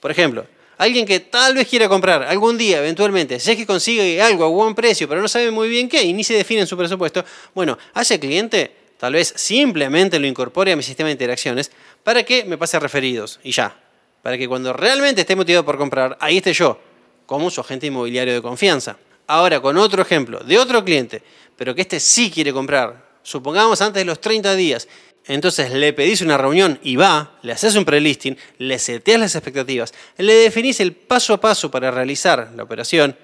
Por 0.00 0.10
ejemplo, 0.10 0.44
alguien 0.76 1.06
que 1.06 1.20
tal 1.20 1.54
vez 1.54 1.68
quiera 1.68 1.88
comprar 1.88 2.24
algún 2.24 2.58
día, 2.58 2.78
eventualmente, 2.78 3.38
sé 3.38 3.56
que 3.56 3.64
consigue 3.64 4.20
algo 4.20 4.44
a 4.44 4.48
buen 4.48 4.74
precio, 4.74 5.08
pero 5.08 5.22
no 5.22 5.28
sabe 5.28 5.52
muy 5.52 5.68
bien 5.68 5.88
qué 5.88 6.02
y 6.02 6.12
ni 6.12 6.24
se 6.24 6.34
define 6.34 6.62
en 6.62 6.66
su 6.66 6.76
presupuesto, 6.76 7.24
bueno, 7.54 7.78
a 7.94 8.02
ese 8.02 8.18
cliente 8.18 8.72
tal 8.98 9.12
vez 9.12 9.32
simplemente 9.36 10.18
lo 10.18 10.26
incorpore 10.26 10.72
a 10.72 10.76
mi 10.76 10.82
sistema 10.82 11.06
de 11.06 11.12
interacciones 11.12 11.70
para 12.02 12.24
que 12.24 12.44
me 12.44 12.58
pase 12.58 12.80
referidos 12.80 13.38
y 13.44 13.52
ya. 13.52 13.76
Para 14.20 14.36
que 14.36 14.48
cuando 14.48 14.72
realmente 14.72 15.20
esté 15.20 15.36
motivado 15.36 15.64
por 15.64 15.78
comprar, 15.78 16.18
ahí 16.20 16.38
esté 16.38 16.52
yo 16.52 16.80
como 17.28 17.50
su 17.50 17.60
agente 17.60 17.86
inmobiliario 17.86 18.32
de 18.32 18.40
confianza. 18.40 18.96
Ahora, 19.26 19.60
con 19.60 19.76
otro 19.76 20.00
ejemplo, 20.00 20.40
de 20.40 20.58
otro 20.58 20.82
cliente, 20.82 21.22
pero 21.56 21.74
que 21.74 21.82
este 21.82 22.00
sí 22.00 22.30
quiere 22.30 22.54
comprar, 22.54 23.06
supongamos 23.22 23.82
antes 23.82 24.00
de 24.00 24.06
los 24.06 24.18
30 24.18 24.54
días, 24.54 24.88
entonces 25.26 25.70
le 25.70 25.92
pedís 25.92 26.22
una 26.22 26.38
reunión 26.38 26.80
y 26.82 26.96
va, 26.96 27.38
le 27.42 27.52
haces 27.52 27.76
un 27.76 27.84
prelisting, 27.84 28.34
le 28.56 28.78
seteas 28.78 29.20
las 29.20 29.34
expectativas, 29.34 29.92
le 30.16 30.32
definís 30.32 30.80
el 30.80 30.94
paso 30.94 31.34
a 31.34 31.40
paso 31.40 31.70
para 31.70 31.90
realizar 31.90 32.50
la 32.56 32.62
operación, 32.62 33.14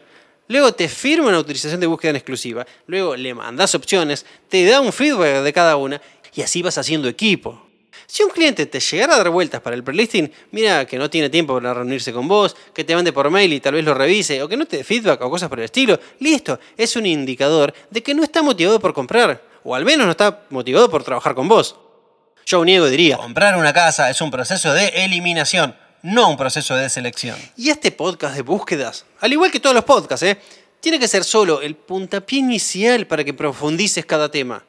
luego 0.49 0.75
te 0.75 0.87
firma 0.90 1.28
una 1.28 1.38
autorización 1.38 1.80
de 1.80 1.87
búsqueda 1.87 2.11
en 2.11 2.16
exclusiva, 2.16 2.66
luego 2.87 3.16
le 3.16 3.32
mandas 3.32 3.75
opciones, 3.75 4.26
te 4.50 4.66
da 4.66 4.82
un 4.82 4.92
feedback 4.92 5.42
de 5.42 5.52
cada 5.54 5.76
una 5.76 5.99
y 6.34 6.42
así 6.42 6.61
vas 6.61 6.76
haciendo 6.76 7.08
equipo. 7.08 7.63
Si 8.06 8.22
un 8.22 8.30
cliente 8.30 8.66
te 8.66 8.80
llegara 8.80 9.14
a 9.14 9.18
dar 9.18 9.30
vueltas 9.30 9.60
para 9.60 9.76
el 9.76 9.84
prelisting, 9.84 10.30
mira 10.50 10.86
que 10.86 10.98
no 10.98 11.10
tiene 11.10 11.30
tiempo 11.30 11.54
para 11.54 11.74
reunirse 11.74 12.12
con 12.12 12.28
vos, 12.28 12.56
que 12.72 12.84
te 12.84 12.94
mande 12.94 13.12
por 13.12 13.30
mail 13.30 13.52
y 13.52 13.60
tal 13.60 13.74
vez 13.74 13.84
lo 13.84 13.94
revise, 13.94 14.42
o 14.42 14.48
que 14.48 14.56
no 14.56 14.66
te 14.66 14.78
dé 14.78 14.84
feedback 14.84 15.20
o 15.22 15.30
cosas 15.30 15.48
por 15.48 15.58
el 15.58 15.66
estilo, 15.66 15.98
listo, 16.20 16.58
es 16.76 16.96
un 16.96 17.06
indicador 17.06 17.72
de 17.90 18.02
que 18.02 18.14
no 18.14 18.22
está 18.22 18.42
motivado 18.42 18.80
por 18.80 18.94
comprar, 18.94 19.42
o 19.64 19.74
al 19.74 19.84
menos 19.84 20.06
no 20.06 20.12
está 20.12 20.44
motivado 20.50 20.90
por 20.90 21.02
trabajar 21.02 21.34
con 21.34 21.48
vos. 21.48 21.76
Yo 22.46 22.64
niego 22.64 22.86
diría, 22.86 23.16
comprar 23.16 23.56
una 23.56 23.72
casa 23.72 24.10
es 24.10 24.20
un 24.20 24.30
proceso 24.30 24.74
de 24.74 24.88
eliminación, 24.88 25.74
no 26.02 26.28
un 26.28 26.36
proceso 26.36 26.76
de 26.76 26.90
selección. 26.90 27.36
Y 27.56 27.70
este 27.70 27.90
podcast 27.90 28.36
de 28.36 28.42
búsquedas, 28.42 29.06
al 29.20 29.32
igual 29.32 29.50
que 29.50 29.60
todos 29.60 29.74
los 29.74 29.84
podcasts, 29.84 30.26
¿eh? 30.26 30.38
tiene 30.80 30.98
que 30.98 31.08
ser 31.08 31.24
solo 31.24 31.62
el 31.62 31.76
puntapié 31.76 32.40
inicial 32.40 33.06
para 33.06 33.24
que 33.24 33.32
profundices 33.32 34.04
cada 34.04 34.30
tema. 34.30 34.62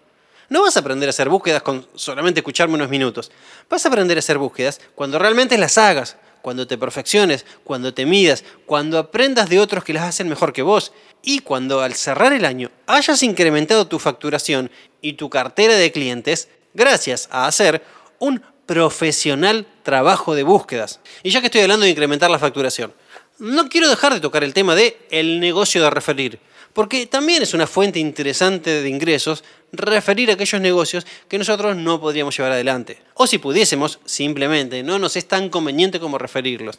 No 0.49 0.61
vas 0.61 0.77
a 0.77 0.79
aprender 0.79 1.09
a 1.09 1.11
hacer 1.11 1.29
búsquedas 1.29 1.61
con 1.61 1.87
solamente 1.95 2.39
escucharme 2.39 2.75
unos 2.75 2.89
minutos. 2.89 3.31
Vas 3.69 3.85
a 3.85 3.89
aprender 3.89 4.17
a 4.17 4.19
hacer 4.19 4.37
búsquedas 4.37 4.79
cuando 4.93 5.17
realmente 5.19 5.57
las 5.57 5.77
hagas, 5.77 6.17
cuando 6.41 6.67
te 6.67 6.77
perfecciones, 6.77 7.45
cuando 7.63 7.93
te 7.93 8.05
midas, 8.05 8.43
cuando 8.65 8.99
aprendas 8.99 9.49
de 9.49 9.59
otros 9.59 9.83
que 9.83 9.93
las 9.93 10.03
hacen 10.03 10.29
mejor 10.29 10.53
que 10.53 10.61
vos 10.61 10.93
y 11.23 11.39
cuando 11.39 11.81
al 11.81 11.95
cerrar 11.95 12.33
el 12.33 12.45
año 12.45 12.69
hayas 12.85 13.23
incrementado 13.23 13.87
tu 13.87 13.97
facturación 13.97 14.69
y 15.01 15.13
tu 15.13 15.29
cartera 15.29 15.73
de 15.73 15.91
clientes 15.91 16.49
gracias 16.75 17.27
a 17.31 17.47
hacer 17.47 17.83
un 18.19 18.43
profesional 18.67 19.65
trabajo 19.81 20.35
de 20.35 20.43
búsquedas. 20.43 20.99
Y 21.23 21.31
ya 21.31 21.39
que 21.39 21.47
estoy 21.47 21.61
hablando 21.61 21.85
de 21.85 21.91
incrementar 21.91 22.29
la 22.29 22.39
facturación, 22.39 22.93
no 23.39 23.67
quiero 23.67 23.89
dejar 23.89 24.13
de 24.13 24.19
tocar 24.19 24.43
el 24.43 24.53
tema 24.53 24.75
de 24.75 24.97
el 25.09 25.39
negocio 25.39 25.83
de 25.83 25.89
referir, 25.89 26.39
porque 26.75 27.07
también 27.07 27.41
es 27.41 27.53
una 27.53 27.67
fuente 27.67 27.99
interesante 27.99 28.81
de 28.81 28.89
ingresos 28.89 29.45
referir 29.71 30.29
a 30.29 30.33
aquellos 30.33 30.59
negocios 30.59 31.07
que 31.29 31.37
nosotros 31.37 31.77
no 31.77 32.01
podríamos 32.01 32.37
llevar 32.37 32.51
adelante. 32.51 32.97
O 33.13 33.25
si 33.25 33.37
pudiésemos, 33.37 33.99
simplemente 34.03 34.83
no 34.83 34.99
nos 34.99 35.15
es 35.15 35.25
tan 35.25 35.49
conveniente 35.49 36.01
como 36.01 36.17
referirlos. 36.17 36.77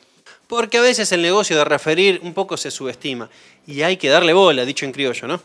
Porque 0.49 0.77
a 0.77 0.83
veces 0.83 1.11
el 1.13 1.23
negocio 1.23 1.57
de 1.57 1.65
referir 1.65 2.21
un 2.23 2.35
poco 2.35 2.59
se 2.59 2.71
subestima 2.71 3.31
y 3.67 3.81
hay 3.81 3.97
que 3.97 4.11
darle 4.11 4.35
bola, 4.35 4.67
dicho 4.67 4.85
en 4.85 4.93
criollo, 4.93 5.27
¿no? 5.29 5.41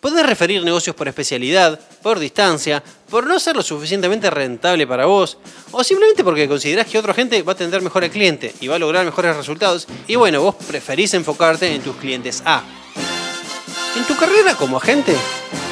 Podés 0.00 0.24
referir 0.24 0.62
negocios 0.62 0.94
por 0.94 1.08
especialidad, 1.08 1.80
por 2.00 2.20
distancia, 2.20 2.80
por 3.10 3.26
no 3.26 3.40
ser 3.40 3.56
lo 3.56 3.62
suficientemente 3.62 4.30
rentable 4.30 4.86
para 4.86 5.06
vos, 5.06 5.36
o 5.72 5.82
simplemente 5.82 6.22
porque 6.22 6.46
considerás 6.46 6.86
que 6.86 6.98
otra 6.98 7.12
gente 7.12 7.42
va 7.42 7.52
a 7.52 7.54
atender 7.54 7.82
mejor 7.82 8.04
al 8.04 8.10
cliente 8.10 8.54
y 8.60 8.68
va 8.68 8.76
a 8.76 8.78
lograr 8.78 9.04
mejores 9.04 9.36
resultados, 9.36 9.88
y 10.06 10.14
bueno, 10.14 10.42
vos 10.42 10.54
preferís 10.68 11.12
enfocarte 11.14 11.74
en 11.74 11.82
tus 11.82 11.96
clientes 11.96 12.40
A. 12.46 12.62
Tu 14.14 14.20
carrera 14.20 14.54
como 14.54 14.76
agente, 14.76 15.12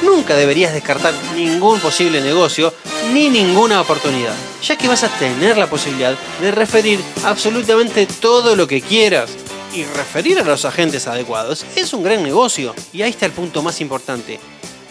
nunca 0.01 0.35
deberías 0.35 0.73
descartar 0.73 1.13
ningún 1.33 1.79
posible 1.79 2.19
negocio 2.19 2.73
ni 3.13 3.29
ninguna 3.29 3.79
oportunidad, 3.79 4.35
ya 4.61 4.77
que 4.77 4.89
vas 4.89 5.05
a 5.05 5.17
tener 5.17 5.57
la 5.57 5.69
posibilidad 5.69 6.13
de 6.41 6.51
referir 6.51 6.99
absolutamente 7.23 8.05
todo 8.05 8.57
lo 8.57 8.67
que 8.67 8.81
quieras. 8.81 9.29
Y 9.73 9.85
referir 9.85 10.39
a 10.39 10.43
los 10.43 10.65
agentes 10.65 11.07
adecuados 11.07 11.65
es 11.77 11.93
un 11.93 12.03
gran 12.03 12.21
negocio. 12.21 12.75
Y 12.91 13.01
ahí 13.03 13.11
está 13.11 13.25
el 13.25 13.31
punto 13.31 13.63
más 13.63 13.79
importante. 13.79 14.41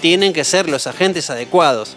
Tienen 0.01 0.33
que 0.33 0.45
ser 0.45 0.71
los 0.71 0.87
agentes 0.87 1.29
adecuados. 1.29 1.95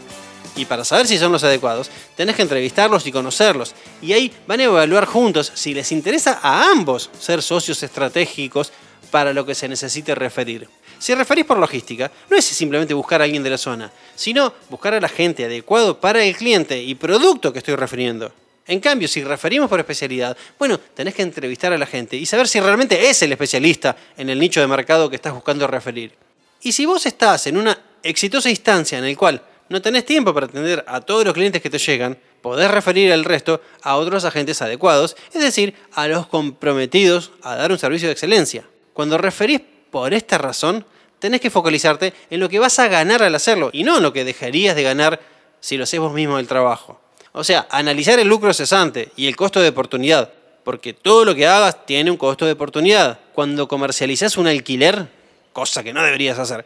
Y 0.58 0.66
para 0.66 0.84
saber 0.84 1.08
si 1.08 1.18
son 1.18 1.32
los 1.32 1.46
adecuados, 1.46 1.90
tenés 2.18 2.36
que 2.36 2.42
entrevistarlos 2.42 3.08
y 3.08 3.14
conocerlos. 3.14 3.76
Y 4.02 4.12
ahí 4.12 4.34
van 4.46 4.60
a 4.60 4.66
evaluar 4.66 5.06
juntos 5.06 5.54
si 5.56 5.74
les 5.74 5.94
interesa 5.94 6.38
a 6.44 6.70
ambos 6.70 7.10
ser 7.18 7.42
socios 7.42 7.82
estratégicos 7.82 8.74
para 9.10 9.32
lo 9.32 9.46
que 9.46 9.56
se 9.56 9.70
necesite 9.70 10.14
referir. 10.16 10.68
Si 11.00 11.14
referís 11.14 11.46
por 11.46 11.58
logística, 11.58 12.12
no 12.30 12.38
es 12.38 12.46
simplemente 12.46 12.94
buscar 12.94 13.22
a 13.22 13.26
alguien 13.26 13.44
de 13.44 13.50
la 13.50 13.58
zona, 13.58 13.92
sino 14.16 14.54
buscar 14.70 14.94
a 14.94 15.00
la 15.00 15.10
gente 15.10 15.46
adecuado 15.46 16.00
para 16.00 16.24
el 16.24 16.36
cliente 16.36 16.82
y 16.82 16.96
producto 16.96 17.52
que 17.52 17.60
estoy 17.60 17.76
refiriendo. 17.76 18.32
En 18.68 18.80
cambio, 18.80 19.08
si 19.08 19.24
referimos 19.24 19.70
por 19.70 19.80
especialidad, 19.80 20.36
bueno, 20.58 20.80
tenés 20.80 21.14
que 21.14 21.22
entrevistar 21.22 21.72
a 21.72 21.78
la 21.78 21.86
gente 21.86 22.18
y 22.18 22.26
saber 22.26 22.48
si 22.48 22.60
realmente 22.60 23.10
es 23.10 23.22
el 23.22 23.32
especialista 23.32 23.96
en 24.18 24.30
el 24.30 24.40
nicho 24.40 24.60
de 24.60 24.68
mercado 24.68 25.10
que 25.10 25.18
estás 25.18 25.34
buscando 25.34 25.68
referir. 25.68 26.14
Y 26.62 26.72
si 26.72 26.86
vos 26.86 27.06
estás 27.06 27.46
en 27.46 27.58
una 27.58 27.78
exitosa 28.02 28.50
instancia 28.50 28.98
en 28.98 29.06
el 29.06 29.16
cual 29.16 29.42
no 29.70 29.82
tenés 29.82 30.06
tiempo 30.06 30.34
para 30.34 30.48
atender 30.48 30.84
a 30.88 31.02
todos 31.02 31.26
los 31.26 31.34
clientes 31.34 31.62
que 31.62 31.70
te 31.70 31.78
llegan, 31.78 32.18
podés 32.42 32.70
referir 32.72 33.12
el 33.12 33.24
resto 33.24 33.62
a 33.84 33.98
otros 33.98 34.26
agentes 34.26 34.62
adecuados, 34.62 35.16
es 35.34 35.42
decir, 35.42 35.76
a 35.94 36.08
los 36.08 36.26
comprometidos 36.28 37.32
a 37.44 37.56
dar 37.56 37.72
un 37.72 37.78
servicio 37.78 38.08
de 38.08 38.14
excelencia. 38.14 38.66
Cuando 38.94 39.18
referís 39.18 39.62
por 39.96 40.14
esta 40.14 40.38
razón, 40.38 40.84
tenés 41.20 41.40
que 41.40 41.50
focalizarte 41.50 42.14
en 42.30 42.42
lo 42.42 42.50
que 42.50 42.60
vas 42.60 42.80
a 42.80 42.90
ganar 42.90 43.24
al 43.24 43.34
hacerlo 43.34 43.70
y 43.72 43.86
no 43.86 43.96
en 43.96 44.04
lo 44.04 44.12
que 44.12 44.26
dejarías 44.26 44.76
de 44.76 44.84
ganar 44.84 45.22
si 45.62 45.78
lo 45.78 45.86
haces 45.86 46.02
vos 46.02 46.12
mismo 46.12 46.38
el 46.38 46.50
trabajo. 46.50 47.00
O 47.32 47.46
sea, 47.46 47.66
analizar 47.72 48.20
el 48.20 48.28
lucro 48.28 48.54
cesante 48.54 49.14
y 49.16 49.28
el 49.28 49.38
costo 49.38 49.62
de 49.62 49.70
oportunidad, 49.70 50.34
porque 50.66 50.92
todo 50.92 51.24
lo 51.24 51.34
que 51.34 51.48
hagas 51.48 51.86
tiene 51.86 52.12
un 52.12 52.18
costo 52.18 52.46
de 52.46 52.52
oportunidad. 52.52 53.22
Cuando 53.32 53.70
comercializas 53.70 54.36
un 54.36 54.48
alquiler, 54.48 55.08
cosa 55.54 55.82
que 55.82 55.94
no 55.94 56.04
deberías 56.04 56.40
hacer, 56.40 56.66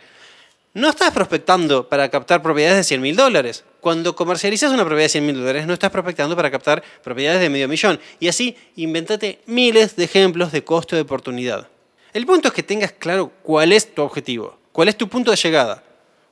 no 0.74 0.90
estás 0.90 1.12
prospectando 1.12 1.88
para 1.88 2.10
captar 2.10 2.42
propiedades 2.42 2.78
de 2.78 2.84
100 2.84 3.00
mil 3.00 3.16
dólares. 3.16 3.64
Cuando 3.80 4.16
comercializas 4.16 4.72
una 4.72 4.86
propiedad 4.86 5.06
de 5.06 5.10
100 5.10 5.26
mil 5.28 5.36
dólares, 5.36 5.68
no 5.68 5.74
estás 5.74 5.92
prospectando 5.92 6.36
para 6.36 6.50
captar 6.50 6.82
propiedades 7.04 7.42
de 7.42 7.50
medio 7.52 7.68
millón. 7.68 8.00
Y 8.20 8.28
así, 8.28 8.58
inventate 8.76 9.40
miles 9.46 9.96
de 9.96 10.06
ejemplos 10.06 10.52
de 10.52 10.64
costo 10.64 10.96
de 10.96 11.04
oportunidad. 11.04 11.68
El 12.14 12.26
punto 12.26 12.48
es 12.48 12.54
que 12.54 12.64
tengas 12.64 12.92
claro 12.94 13.32
cuál 13.44 13.72
es 13.72 13.94
tu 13.94 14.02
objetivo, 14.02 14.58
cuál 14.72 14.90
es 14.90 14.98
tu 14.98 15.08
punto 15.08 15.32
de 15.32 15.38
llegada, 15.38 15.84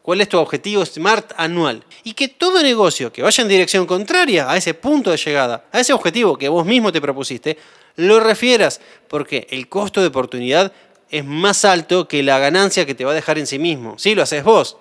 cuál 0.01 0.21
es 0.21 0.29
tu 0.29 0.39
objetivo 0.39 0.85
SMART 0.85 1.33
anual. 1.37 1.83
Y 2.03 2.13
que 2.13 2.29
todo 2.29 2.63
negocio 2.63 3.13
que 3.13 3.21
vaya 3.21 3.41
en 3.41 3.47
dirección 3.47 3.85
contraria 3.85 4.49
a 4.49 4.57
ese 4.57 4.73
punto 4.73 5.11
de 5.11 5.17
llegada, 5.17 5.65
a 5.71 5.79
ese 5.79 5.93
objetivo 5.93 6.37
que 6.37 6.49
vos 6.49 6.65
mismo 6.65 6.91
te 6.91 7.01
propusiste, 7.01 7.57
lo 7.95 8.19
refieras, 8.19 8.81
porque 9.07 9.47
el 9.49 9.69
costo 9.69 10.01
de 10.01 10.07
oportunidad 10.07 10.71
es 11.09 11.25
más 11.25 11.65
alto 11.65 12.07
que 12.07 12.23
la 12.23 12.39
ganancia 12.39 12.85
que 12.85 12.95
te 12.95 13.05
va 13.05 13.11
a 13.11 13.15
dejar 13.15 13.37
en 13.37 13.47
sí 13.47 13.59
mismo. 13.59 13.99
Sí, 13.99 14.15
lo 14.15 14.23
haces 14.23 14.43
vos. 14.43 14.77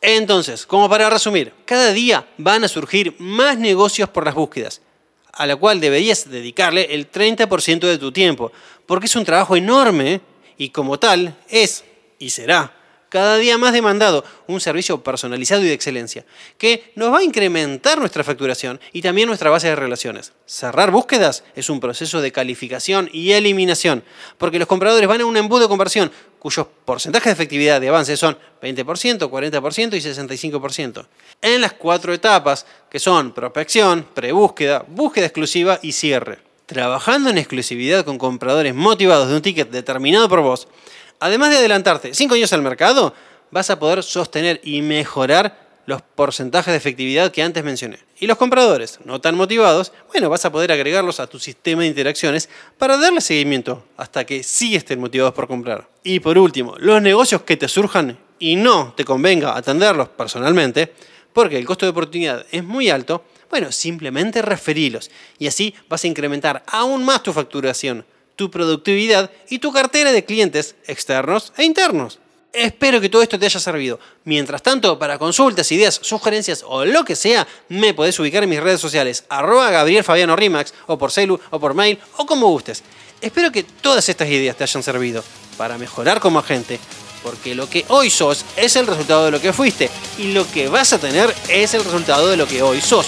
Entonces, 0.00 0.66
como 0.66 0.88
para 0.88 1.10
resumir, 1.10 1.52
cada 1.64 1.92
día 1.92 2.28
van 2.38 2.62
a 2.62 2.68
surgir 2.68 3.16
más 3.18 3.58
negocios 3.58 4.08
por 4.08 4.24
las 4.24 4.34
búsquedas, 4.34 4.80
a 5.38 5.46
la 5.46 5.56
cual 5.56 5.80
deberías 5.80 6.28
dedicarle 6.28 6.94
el 6.94 7.10
30% 7.10 7.80
de 7.80 7.98
tu 7.98 8.10
tiempo, 8.10 8.52
porque 8.86 9.06
es 9.06 9.14
un 9.14 9.24
trabajo 9.24 9.56
enorme 9.56 10.20
y 10.58 10.70
como 10.70 10.98
tal 10.98 11.36
es 11.48 11.84
y 12.18 12.30
será 12.30 12.74
cada 13.08 13.36
día 13.36 13.58
más 13.58 13.72
demandado, 13.72 14.24
un 14.46 14.60
servicio 14.60 15.02
personalizado 15.02 15.62
y 15.62 15.66
de 15.66 15.72
excelencia, 15.72 16.24
que 16.58 16.92
nos 16.94 17.12
va 17.12 17.18
a 17.18 17.24
incrementar 17.24 17.98
nuestra 17.98 18.24
facturación 18.24 18.80
y 18.92 19.02
también 19.02 19.28
nuestra 19.28 19.50
base 19.50 19.68
de 19.68 19.76
relaciones. 19.76 20.32
Cerrar 20.46 20.90
búsquedas 20.90 21.44
es 21.54 21.70
un 21.70 21.80
proceso 21.80 22.20
de 22.20 22.32
calificación 22.32 23.08
y 23.12 23.32
eliminación, 23.32 24.04
porque 24.36 24.58
los 24.58 24.68
compradores 24.68 25.08
van 25.08 25.20
a 25.20 25.26
un 25.26 25.36
embudo 25.36 25.62
de 25.62 25.68
conversión 25.68 26.10
cuyos 26.38 26.66
porcentajes 26.84 27.26
de 27.26 27.32
efectividad 27.32 27.80
de 27.80 27.88
avance 27.88 28.16
son 28.16 28.38
20%, 28.62 29.18
40% 29.28 29.94
y 29.94 30.00
65%. 30.00 31.06
En 31.42 31.60
las 31.60 31.72
cuatro 31.72 32.12
etapas, 32.12 32.66
que 32.90 32.98
son 32.98 33.32
prospección, 33.32 34.06
prebúsqueda, 34.14 34.84
búsqueda 34.88 35.26
exclusiva 35.26 35.78
y 35.82 35.92
cierre. 35.92 36.38
Trabajando 36.66 37.30
en 37.30 37.38
exclusividad 37.38 38.04
con 38.04 38.18
compradores 38.18 38.74
motivados 38.74 39.28
de 39.28 39.36
un 39.36 39.42
ticket 39.42 39.70
determinado 39.70 40.28
por 40.28 40.42
vos, 40.42 40.68
además 41.20 41.50
de 41.50 41.58
adelantarte 41.58 42.14
5 42.14 42.34
años 42.34 42.52
al 42.52 42.62
mercado, 42.62 43.14
vas 43.50 43.70
a 43.70 43.78
poder 43.78 44.02
sostener 44.02 44.60
y 44.62 44.82
mejorar 44.82 45.68
los 45.86 46.02
porcentajes 46.02 46.70
de 46.70 46.76
efectividad 46.76 47.32
que 47.32 47.42
antes 47.42 47.64
mencioné. 47.64 47.98
Y 48.20 48.26
los 48.26 48.36
compradores 48.36 48.98
no 49.06 49.22
tan 49.22 49.36
motivados, 49.36 49.92
bueno, 50.12 50.28
vas 50.28 50.44
a 50.44 50.52
poder 50.52 50.70
agregarlos 50.70 51.18
a 51.18 51.26
tu 51.26 51.38
sistema 51.38 51.80
de 51.80 51.88
interacciones 51.88 52.50
para 52.76 52.98
darle 52.98 53.22
seguimiento 53.22 53.86
hasta 53.96 54.26
que 54.26 54.42
sí 54.42 54.76
estén 54.76 55.00
motivados 55.00 55.32
por 55.32 55.48
comprar. 55.48 55.88
Y 56.02 56.20
por 56.20 56.36
último, 56.36 56.74
los 56.78 57.00
negocios 57.00 57.40
que 57.40 57.56
te 57.56 57.68
surjan 57.68 58.18
y 58.38 58.56
no 58.56 58.92
te 58.96 59.06
convenga 59.06 59.56
atenderlos 59.56 60.10
personalmente, 60.10 60.92
porque 61.32 61.56
el 61.56 61.64
costo 61.64 61.86
de 61.86 61.90
oportunidad 61.90 62.44
es 62.50 62.62
muy 62.62 62.90
alto, 62.90 63.24
bueno, 63.48 63.72
simplemente 63.72 64.42
referilos 64.42 65.10
y 65.38 65.46
así 65.46 65.74
vas 65.88 66.04
a 66.04 66.08
incrementar 66.08 66.62
aún 66.66 67.02
más 67.02 67.22
tu 67.22 67.32
facturación 67.32 68.04
tu 68.38 68.52
productividad 68.52 69.32
y 69.50 69.58
tu 69.58 69.72
cartera 69.72 70.12
de 70.12 70.24
clientes 70.24 70.76
externos 70.86 71.52
e 71.56 71.64
internos. 71.64 72.20
Espero 72.52 73.00
que 73.00 73.08
todo 73.08 73.20
esto 73.20 73.36
te 73.36 73.46
haya 73.46 73.58
servido. 73.58 73.98
Mientras 74.22 74.62
tanto, 74.62 74.96
para 74.96 75.18
consultas, 75.18 75.72
ideas, 75.72 75.98
sugerencias 76.00 76.64
o 76.64 76.84
lo 76.84 77.04
que 77.04 77.16
sea, 77.16 77.48
me 77.68 77.94
podés 77.94 78.18
ubicar 78.20 78.44
en 78.44 78.48
mis 78.48 78.60
redes 78.60 78.80
sociales, 78.80 79.24
arroba 79.28 79.72
Gabriel 79.72 80.04
Fabiano 80.04 80.36
Rimax, 80.36 80.72
o 80.86 80.96
por 80.96 81.10
celu, 81.10 81.38
o 81.50 81.58
por 81.58 81.74
mail, 81.74 81.98
o 82.16 82.26
como 82.26 82.48
gustes. 82.48 82.84
Espero 83.20 83.50
que 83.50 83.64
todas 83.64 84.08
estas 84.08 84.28
ideas 84.28 84.56
te 84.56 84.62
hayan 84.62 84.84
servido 84.84 85.24
para 85.56 85.76
mejorar 85.76 86.20
como 86.20 86.38
agente, 86.38 86.78
porque 87.24 87.56
lo 87.56 87.68
que 87.68 87.84
hoy 87.88 88.08
sos 88.08 88.44
es 88.56 88.76
el 88.76 88.86
resultado 88.86 89.24
de 89.24 89.32
lo 89.32 89.40
que 89.40 89.52
fuiste, 89.52 89.90
y 90.16 90.32
lo 90.32 90.48
que 90.48 90.68
vas 90.68 90.92
a 90.92 91.00
tener 91.00 91.34
es 91.48 91.74
el 91.74 91.82
resultado 91.82 92.28
de 92.28 92.36
lo 92.36 92.46
que 92.46 92.62
hoy 92.62 92.80
sos, 92.80 93.06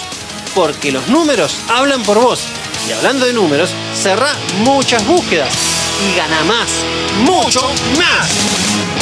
porque 0.53 0.91
los 0.91 1.07
números 1.07 1.55
hablan 1.69 2.03
por 2.03 2.19
vos. 2.19 2.41
Y 2.87 2.91
hablando 2.91 3.25
de 3.25 3.33
números, 3.33 3.75
cerra 3.93 4.33
muchas 4.59 5.05
búsquedas 5.05 5.53
y 6.01 6.15
gana 6.15 6.43
más, 6.43 6.83
mucho 7.25 7.61
más. 7.97 9.00